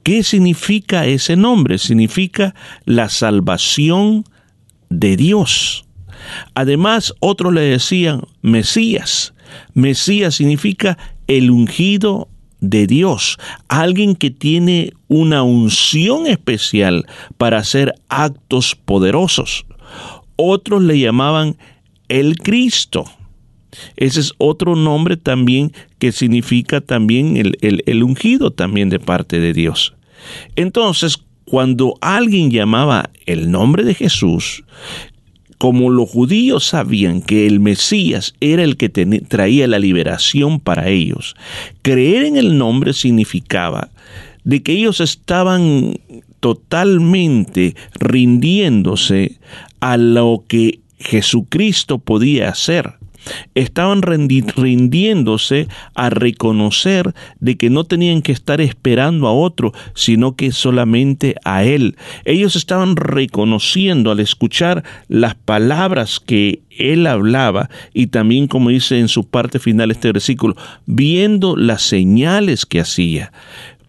[0.02, 1.78] ¿Qué significa ese nombre?
[1.78, 2.56] Significa
[2.86, 4.24] la salvación
[4.90, 5.86] de Dios.
[6.56, 9.36] Además, otros le decían Mesías.
[9.76, 10.98] Mesías significa
[11.28, 12.30] el ungido
[12.60, 17.06] de Dios, alguien que tiene una unción especial
[17.38, 19.66] para hacer actos poderosos.
[20.36, 21.58] Otros le llamaban
[22.08, 23.06] el Cristo.
[23.96, 29.40] Ese es otro nombre también que significa también el, el, el ungido también de parte
[29.40, 29.94] de Dios.
[30.56, 34.64] Entonces, cuando alguien llamaba el nombre de Jesús,
[35.58, 41.36] como los judíos sabían que el Mesías era el que traía la liberación para ellos,
[41.82, 43.90] creer en el nombre significaba
[44.44, 46.00] de que ellos estaban
[46.40, 49.38] totalmente rindiéndose
[49.80, 52.97] a lo que Jesucristo podía hacer
[53.56, 60.52] estaban rindiéndose a reconocer de que no tenían que estar esperando a otro, sino que
[60.52, 61.96] solamente a Él.
[62.26, 69.08] Ellos estaban reconociendo al escuchar las palabras que Él hablaba y también, como dice en
[69.08, 70.56] su parte final este versículo,
[70.86, 73.32] viendo las señales que hacía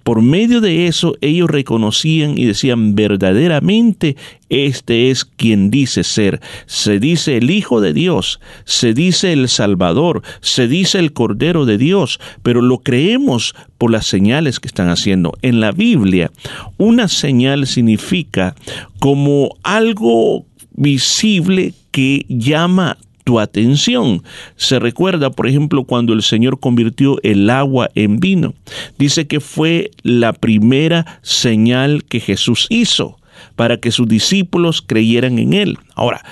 [0.09, 4.17] por medio de eso ellos reconocían y decían verdaderamente
[4.49, 6.41] este es quien dice ser.
[6.65, 11.77] Se dice el Hijo de Dios, se dice el Salvador, se dice el Cordero de
[11.77, 15.35] Dios, pero lo creemos por las señales que están haciendo.
[15.43, 16.31] En la Biblia,
[16.79, 18.55] una señal significa
[19.01, 22.97] como algo visible que llama
[23.29, 24.23] tu atención.
[24.57, 28.55] Se recuerda, por ejemplo, cuando el Señor convirtió el agua en vino.
[28.99, 33.19] Dice que fue la primera señal que Jesús hizo
[33.55, 35.79] para que sus discípulos creyeran en Él.
[35.95, 36.25] Ahora,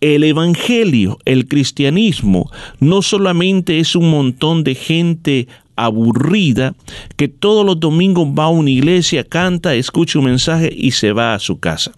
[0.00, 2.48] el Evangelio, el cristianismo,
[2.78, 6.76] no solamente es un montón de gente aburrida
[7.16, 11.34] que todos los domingos va a una iglesia, canta, escucha un mensaje y se va
[11.34, 11.90] a su casa.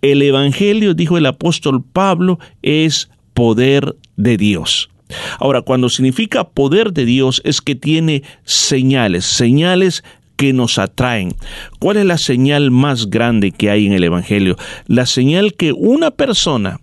[0.00, 4.90] El Evangelio, dijo el apóstol Pablo, es poder de Dios.
[5.38, 10.04] Ahora, cuando significa poder de Dios es que tiene señales, señales
[10.36, 11.34] que nos atraen.
[11.80, 14.56] ¿Cuál es la señal más grande que hay en el Evangelio?
[14.86, 16.80] La señal que una persona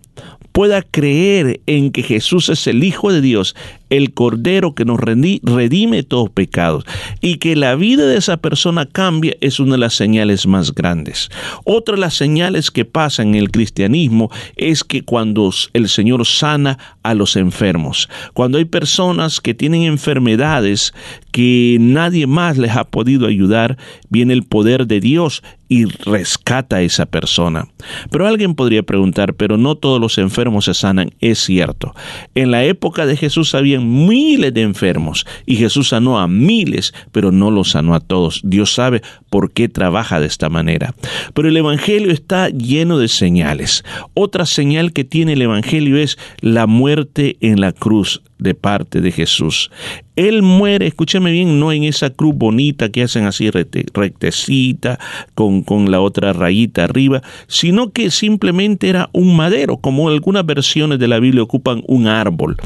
[0.58, 3.54] pueda creer en que Jesús es el Hijo de Dios,
[3.90, 6.84] el Cordero que nos redime todos pecados
[7.20, 11.30] y que la vida de esa persona cambia es una de las señales más grandes.
[11.62, 16.76] Otra de las señales que pasan en el cristianismo es que cuando el Señor sana
[17.04, 20.92] a los enfermos, cuando hay personas que tienen enfermedades
[21.30, 23.78] que nadie más les ha podido ayudar,
[24.08, 27.68] viene el poder de Dios y rescata a esa persona.
[28.10, 31.12] Pero alguien podría preguntar, pero no todos los enfermos se sanan.
[31.20, 31.94] Es cierto.
[32.34, 37.32] En la época de Jesús había miles de enfermos y Jesús sanó a miles, pero
[37.32, 38.40] no los sanó a todos.
[38.44, 40.94] Dios sabe por qué trabaja de esta manera.
[41.34, 43.84] Pero el Evangelio está lleno de señales.
[44.14, 49.12] Otra señal que tiene el Evangelio es la muerte en la cruz de parte de
[49.12, 49.70] Jesús.
[50.16, 54.98] Él muere, escúchame bien, no en esa cruz bonita que hacen así rectecita,
[55.34, 60.98] con, con la otra rayita arriba, sino que simplemente era un madero, como algunas versiones
[60.98, 62.56] de la Biblia ocupan un árbol.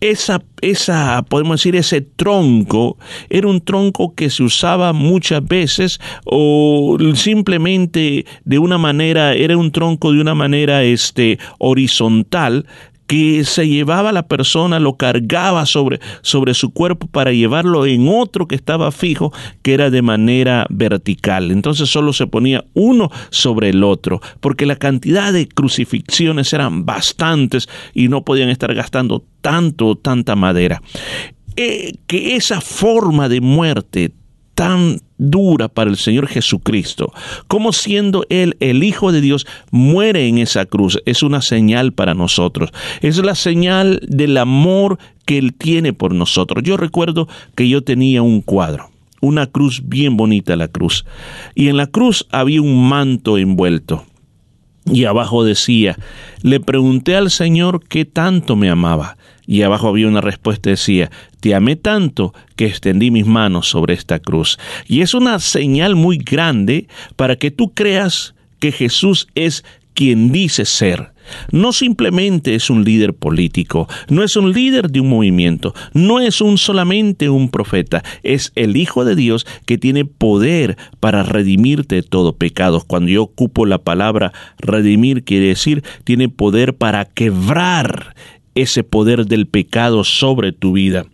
[0.00, 2.96] Esa, esa, podemos decir, ese tronco
[3.28, 9.70] era un tronco que se usaba muchas veces o simplemente de una manera, era un
[9.70, 12.66] tronco de una manera este, horizontal
[13.06, 18.48] que se llevaba la persona, lo cargaba sobre, sobre su cuerpo para llevarlo en otro
[18.48, 21.50] que estaba fijo, que era de manera vertical.
[21.50, 27.68] Entonces solo se ponía uno sobre el otro, porque la cantidad de crucifixiones eran bastantes
[27.94, 30.82] y no podían estar gastando tanto, tanta madera.
[31.56, 34.12] Eh, que esa forma de muerte
[34.56, 37.12] tan dura para el Señor Jesucristo,
[37.46, 42.14] como siendo Él el Hijo de Dios, muere en esa cruz, es una señal para
[42.14, 42.70] nosotros,
[43.02, 46.64] es la señal del amor que Él tiene por nosotros.
[46.64, 51.04] Yo recuerdo que yo tenía un cuadro, una cruz bien bonita la cruz,
[51.54, 54.04] y en la cruz había un manto envuelto.
[54.86, 55.98] Y abajo decía,
[56.42, 59.16] le pregunté al Señor qué tanto me amaba.
[59.46, 61.10] Y abajo había una respuesta decía,
[61.40, 64.58] te amé tanto que extendí mis manos sobre esta cruz.
[64.86, 69.64] Y es una señal muy grande para que tú creas que Jesús es
[69.94, 71.12] quien dice ser.
[71.50, 76.40] No simplemente es un líder político, no es un líder de un movimiento, no es
[76.40, 82.02] un solamente un profeta, es el Hijo de Dios que tiene poder para redimirte de
[82.02, 82.84] todo pecado.
[82.86, 88.14] Cuando yo ocupo la palabra redimir, quiere decir, tiene poder para quebrar
[88.56, 91.06] ese poder del pecado sobre tu vida.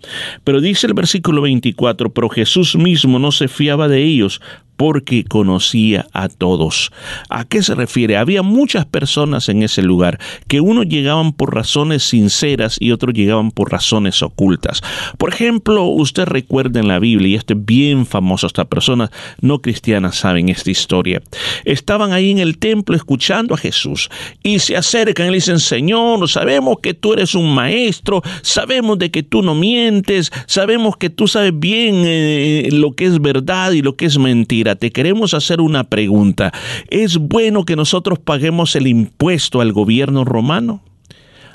[0.45, 4.41] Pero dice el versículo 24, pero Jesús mismo no se fiaba de ellos
[4.83, 6.91] porque conocía a todos.
[7.29, 8.17] ¿A qué se refiere?
[8.17, 10.19] Había muchas personas en ese lugar,
[10.49, 14.83] que unos llegaban por razones sinceras y otros llegaban por razones ocultas.
[15.19, 19.11] Por ejemplo, usted recuerda en la Biblia, y esto es bien famoso, estas personas
[19.41, 21.23] no cristianas saben esta historia.
[21.65, 24.11] Estaban ahí en el templo escuchando a Jesús
[24.43, 29.13] y se acercan y le dicen, Señor, sabemos que tú eres un maestro, sabemos de
[29.13, 33.83] que tú no mientes, sabemos que tú sabes bien eh, lo que es verdad y
[33.83, 36.53] lo que es mentira te queremos hacer una pregunta.
[36.91, 40.83] ¿Es bueno que nosotros paguemos el impuesto al gobierno romano?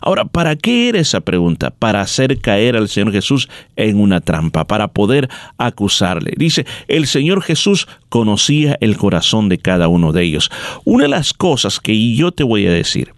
[0.01, 1.71] Ahora, ¿para qué era esa pregunta?
[1.71, 6.33] Para hacer caer al Señor Jesús en una trampa, para poder acusarle.
[6.37, 10.51] Dice, el Señor Jesús conocía el corazón de cada uno de ellos.
[10.85, 13.13] Una de las cosas que yo te voy a decir,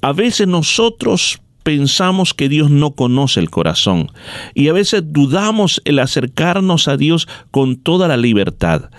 [0.00, 4.12] a veces nosotros pensamos que Dios no conoce el corazón
[4.54, 8.90] y a veces dudamos el acercarnos a Dios con toda la libertad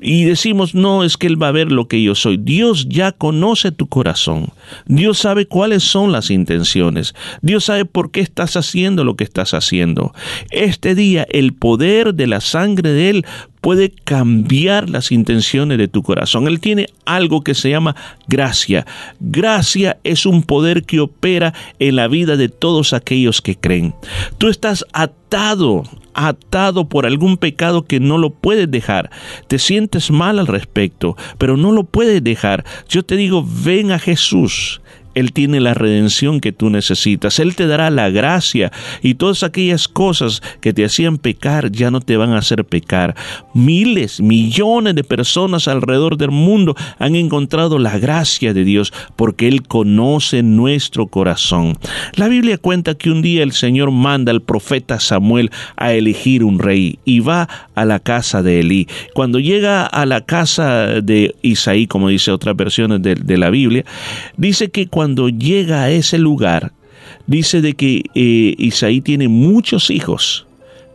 [0.00, 2.36] y decimos no es que Él va a ver lo que yo soy.
[2.36, 4.48] Dios ya conoce tu corazón.
[4.86, 7.14] Dios sabe cuáles son las intenciones.
[7.40, 10.12] Dios sabe por qué estás haciendo lo que estás haciendo.
[10.50, 13.26] Este día el poder de la sangre de Él
[13.62, 16.46] puede cambiar las intenciones de tu corazón.
[16.48, 18.84] Él tiene algo que se llama gracia.
[19.20, 23.94] Gracia es un poder que opera en la vida de todos aquellos que creen.
[24.36, 25.84] Tú estás atado
[26.14, 29.10] atado por algún pecado que no lo puedes dejar.
[29.46, 32.64] Te sientes mal al respecto, pero no lo puedes dejar.
[32.88, 34.82] Yo te digo, ven a Jesús.
[35.14, 37.38] Él tiene la redención que tú necesitas.
[37.38, 38.72] Él te dará la gracia
[39.02, 43.14] y todas aquellas cosas que te hacían pecar ya no te van a hacer pecar.
[43.54, 49.62] Miles, millones de personas alrededor del mundo han encontrado la gracia de Dios porque Él
[49.62, 51.76] conoce nuestro corazón.
[52.14, 56.58] La Biblia cuenta que un día el Señor manda al profeta Samuel a elegir un
[56.58, 58.88] rey y va a la casa de Elí.
[59.14, 63.84] Cuando llega a la casa de Isaí, como dice otras versiones de, de la Biblia,
[64.36, 66.72] dice que cuando llega a ese lugar,
[67.26, 70.46] dice de que eh, Isaí tiene muchos hijos,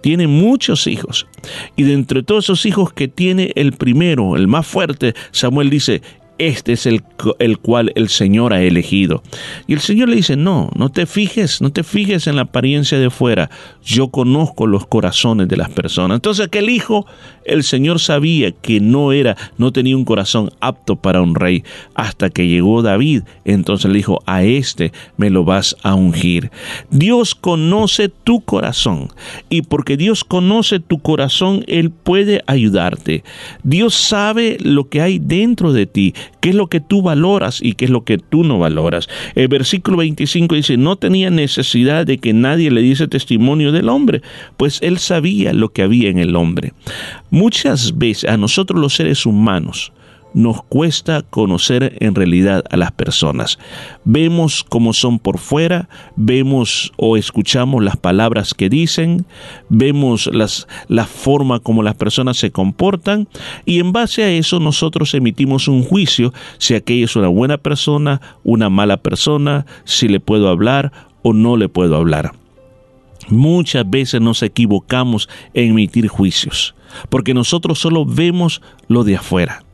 [0.01, 1.27] tiene muchos hijos.
[1.75, 6.01] Y de entre todos esos hijos que tiene el primero, el más fuerte, Samuel dice,
[6.37, 7.03] este es el,
[7.39, 9.23] el, cual el Señor ha elegido.
[9.67, 12.99] Y el Señor le dice, no, no te fijes, no te fijes en la apariencia
[12.99, 13.49] de fuera,
[13.83, 16.17] yo conozco los corazones de las personas.
[16.17, 17.05] Entonces aquel hijo,
[17.45, 21.63] el Señor sabía que no era, no tenía un corazón apto para un rey,
[21.95, 26.51] hasta que llegó David, entonces le dijo, a este me lo vas a ungir.
[26.89, 29.09] Dios conoce tu corazón,
[29.49, 33.23] y porque Dios conoce tu corazón, Él puede ayudarte.
[33.63, 37.73] Dios sabe lo que hay dentro de ti, qué es lo que tú valoras y
[37.73, 39.07] qué es lo que tú no valoras.
[39.35, 44.21] El versículo 25 dice, no tenía necesidad de que nadie le diese testimonio del hombre,
[44.57, 46.73] pues él sabía lo que había en el hombre.
[47.29, 49.91] Muchas veces a nosotros los seres humanos,
[50.33, 53.57] nos cuesta conocer en realidad a las personas.
[54.03, 59.25] Vemos cómo son por fuera, vemos o escuchamos las palabras que dicen,
[59.69, 63.27] vemos las, la forma como las personas se comportan
[63.65, 68.21] y en base a eso nosotros emitimos un juicio si aquella es una buena persona,
[68.43, 70.91] una mala persona, si le puedo hablar
[71.23, 72.33] o no le puedo hablar.
[73.29, 76.75] Muchas veces nos equivocamos en emitir juicios,
[77.09, 79.66] porque nosotros solo vemos lo de afuera.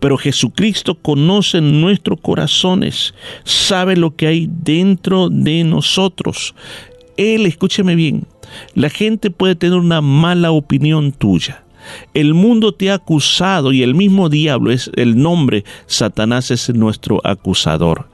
[0.00, 3.14] Pero Jesucristo conoce nuestros corazones,
[3.44, 6.54] sabe lo que hay dentro de nosotros.
[7.16, 8.26] Él, escúcheme bien,
[8.74, 11.64] la gente puede tener una mala opinión tuya.
[12.14, 17.20] El mundo te ha acusado y el mismo diablo es el nombre, Satanás es nuestro
[17.24, 18.08] acusador.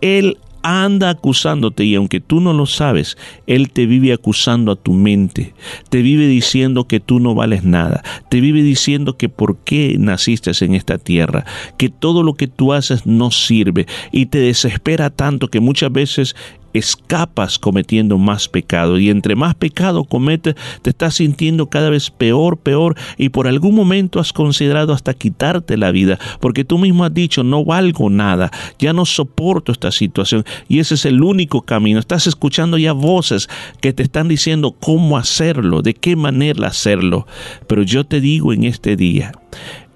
[0.00, 0.38] Él
[0.68, 3.16] anda acusándote y aunque tú no lo sabes,
[3.46, 5.54] Él te vive acusando a tu mente,
[5.88, 10.48] te vive diciendo que tú no vales nada, te vive diciendo que por qué naciste
[10.60, 11.44] en esta tierra,
[11.76, 16.34] que todo lo que tú haces no sirve y te desespera tanto que muchas veces
[16.78, 18.98] escapas cometiendo más pecado.
[18.98, 22.96] Y entre más pecado cometes te estás sintiendo cada vez peor, peor.
[23.16, 27.42] Y por algún momento has considerado hasta quitarte la vida porque tú mismo has dicho
[27.42, 31.98] no valgo nada, ya no soporto esta situación y ese es el único camino.
[31.98, 33.48] Estás escuchando ya voces
[33.80, 37.26] que te están diciendo cómo hacerlo, de qué manera hacerlo,
[37.66, 39.32] pero yo te digo en este día,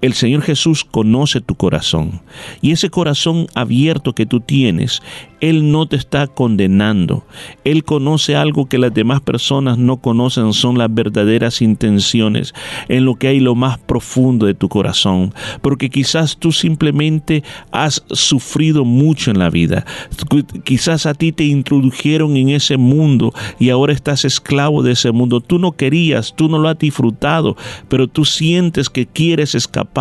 [0.03, 2.19] el Señor Jesús conoce tu corazón.
[2.61, 5.01] Y ese corazón abierto que tú tienes,
[5.39, 7.25] Él no te está condenando.
[7.63, 12.53] Él conoce algo que las demás personas no conocen, son las verdaderas intenciones,
[12.89, 15.33] en lo que hay lo más profundo de tu corazón.
[15.61, 19.85] Porque quizás tú simplemente has sufrido mucho en la vida.
[20.65, 25.39] Quizás a ti te introdujeron en ese mundo y ahora estás esclavo de ese mundo.
[25.39, 27.55] Tú no querías, tú no lo has disfrutado,
[27.87, 29.92] pero tú sientes que quieres escapar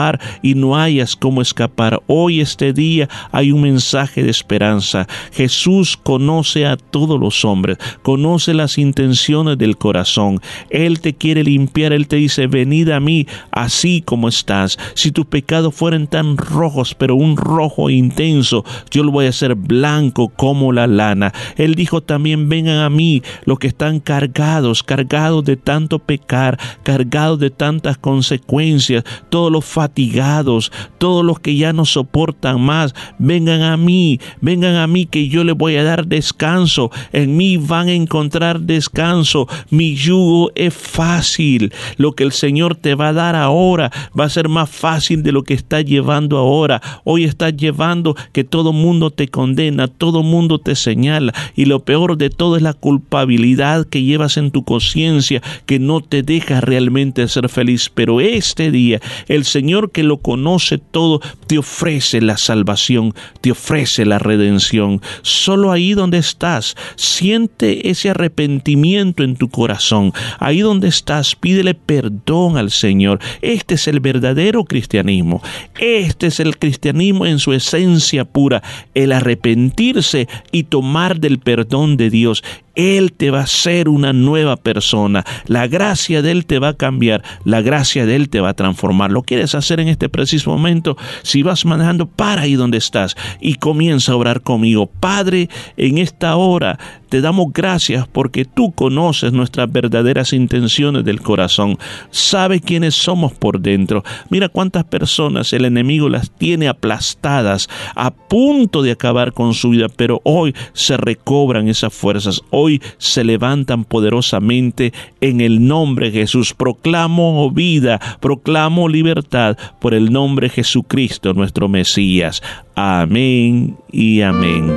[0.43, 2.02] y no hayas cómo escapar.
[2.06, 5.06] Hoy, este día, hay un mensaje de esperanza.
[5.32, 10.40] Jesús conoce a todos los hombres, conoce las intenciones del corazón.
[10.70, 14.78] Él te quiere limpiar, Él te dice, venid a mí así como estás.
[14.94, 19.55] Si tus pecados fueran tan rojos, pero un rojo intenso, yo lo voy a hacer
[19.55, 21.32] blanco como la lana.
[21.56, 27.39] Él dijo también, vengan a mí los que están cargados, cargados de tanto pecar, cargados
[27.39, 33.76] de tantas consecuencias, todos los fatigados, todos los que ya no soportan más, vengan a
[33.76, 37.92] mí, vengan a mí que yo les voy a dar descanso, en mí van a
[37.94, 43.90] encontrar descanso, mi yugo es fácil, lo que el Señor te va a dar ahora
[44.18, 48.44] va a ser más fácil de lo que está llevando ahora, hoy estás llevando que
[48.44, 51.32] todo mundo te condena, todo mundo te señala.
[51.56, 56.02] Y lo peor de todo es la culpabilidad que llevas en tu conciencia que no
[56.02, 61.59] te deja realmente ser feliz, pero este día el Señor que lo conoce todo te
[61.59, 65.01] ofrece la salvación, te ofrece la redención.
[65.23, 70.12] Solo ahí donde estás, siente ese arrepentimiento en tu corazón.
[70.39, 73.19] Ahí donde estás, pídele perdón al Señor.
[73.40, 75.43] Este es el verdadero cristianismo.
[75.78, 78.62] Este es el cristianismo en su esencia pura,
[78.94, 82.43] el arrepentirse y tomar del perdón de Dios.
[82.74, 85.24] Él te va a hacer una nueva persona.
[85.47, 87.23] La gracia de Él te va a cambiar.
[87.44, 89.11] La gracia de Él te va a transformar.
[89.11, 90.97] ¿Lo quieres hacer en este preciso momento?
[91.23, 94.86] Si vas manejando, para ahí donde estás y comienza a orar conmigo.
[94.86, 96.78] Padre, en esta hora
[97.12, 101.76] te damos gracias porque tú conoces nuestras verdaderas intenciones del corazón.
[102.10, 104.02] Sabe quiénes somos por dentro.
[104.30, 109.89] Mira cuántas personas el enemigo las tiene aplastadas, a punto de acabar con su vida,
[109.94, 116.55] pero hoy se recobran esas fuerzas hoy se levantan poderosamente en el nombre de Jesús.
[116.55, 122.43] Proclamo vida, proclamo libertad por el nombre de Jesucristo, nuestro Mesías.
[122.74, 124.72] Amén y amén.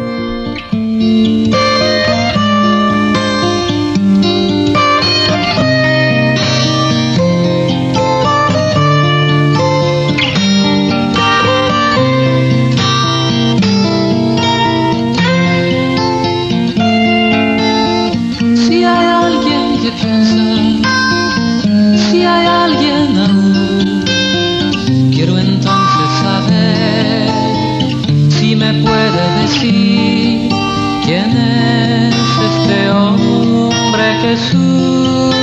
[34.35, 35.35] Jesús.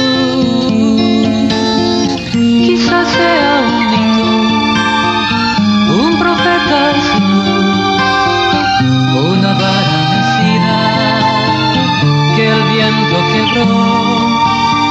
[2.32, 4.28] Quizás sea un mito,
[6.04, 8.02] un profeta sin luz,
[9.30, 10.00] una vara
[12.36, 13.70] que el viento quebró.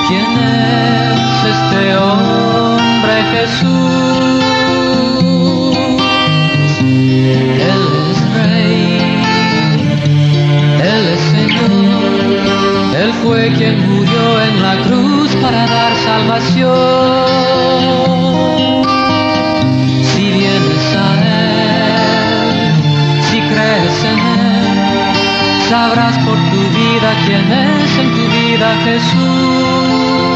[0.08, 1.20] ¿Quién es
[1.54, 3.92] este hombre Jesús?
[13.24, 16.72] Fue quien murió en la cruz para dar salvación.
[20.14, 22.74] Si vienes a Él,
[23.30, 30.31] si crees en Él, sabrás por tu vida quién es en tu vida Jesús.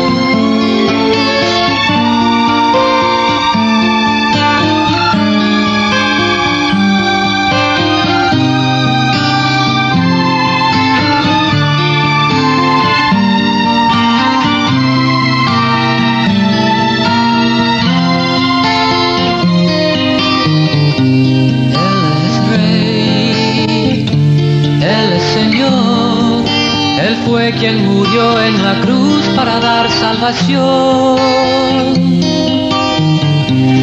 [27.60, 31.18] Quien murió en la cruz para dar salvación.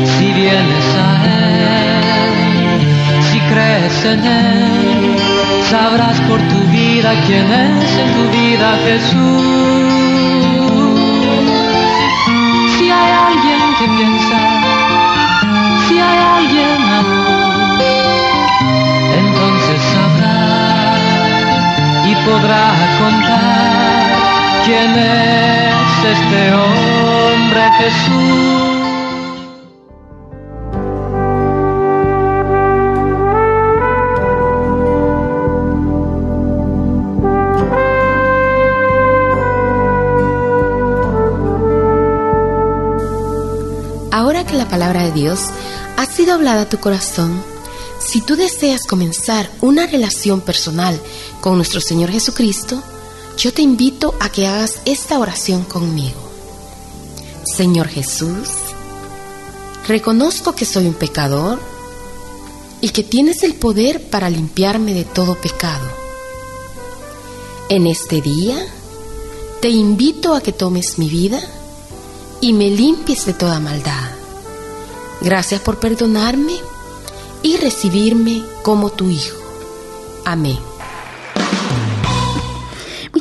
[0.04, 2.02] Si vienes a Él,
[3.30, 5.16] si crees en Él,
[5.70, 9.42] sabrás por tu vida quién es en tu vida Jesús.
[12.78, 14.38] Si hay alguien que piensa,
[15.88, 17.78] si hay alguien aún,
[19.24, 20.32] entonces sabrá
[22.06, 22.64] y podrá
[22.98, 23.61] contar
[24.64, 28.82] ¿Quién es este hombre Jesús?
[44.12, 45.40] Ahora que la palabra de Dios
[45.96, 47.42] ha sido hablada a tu corazón,
[47.98, 51.00] si tú deseas comenzar una relación personal
[51.40, 52.80] con nuestro Señor Jesucristo,
[53.42, 56.20] yo te invito a que hagas esta oración conmigo.
[57.42, 58.50] Señor Jesús,
[59.88, 61.58] reconozco que soy un pecador
[62.80, 65.88] y que tienes el poder para limpiarme de todo pecado.
[67.68, 68.64] En este día,
[69.60, 71.40] te invito a que tomes mi vida
[72.40, 74.12] y me limpies de toda maldad.
[75.20, 76.54] Gracias por perdonarme
[77.42, 79.36] y recibirme como tu Hijo.
[80.24, 80.71] Amén.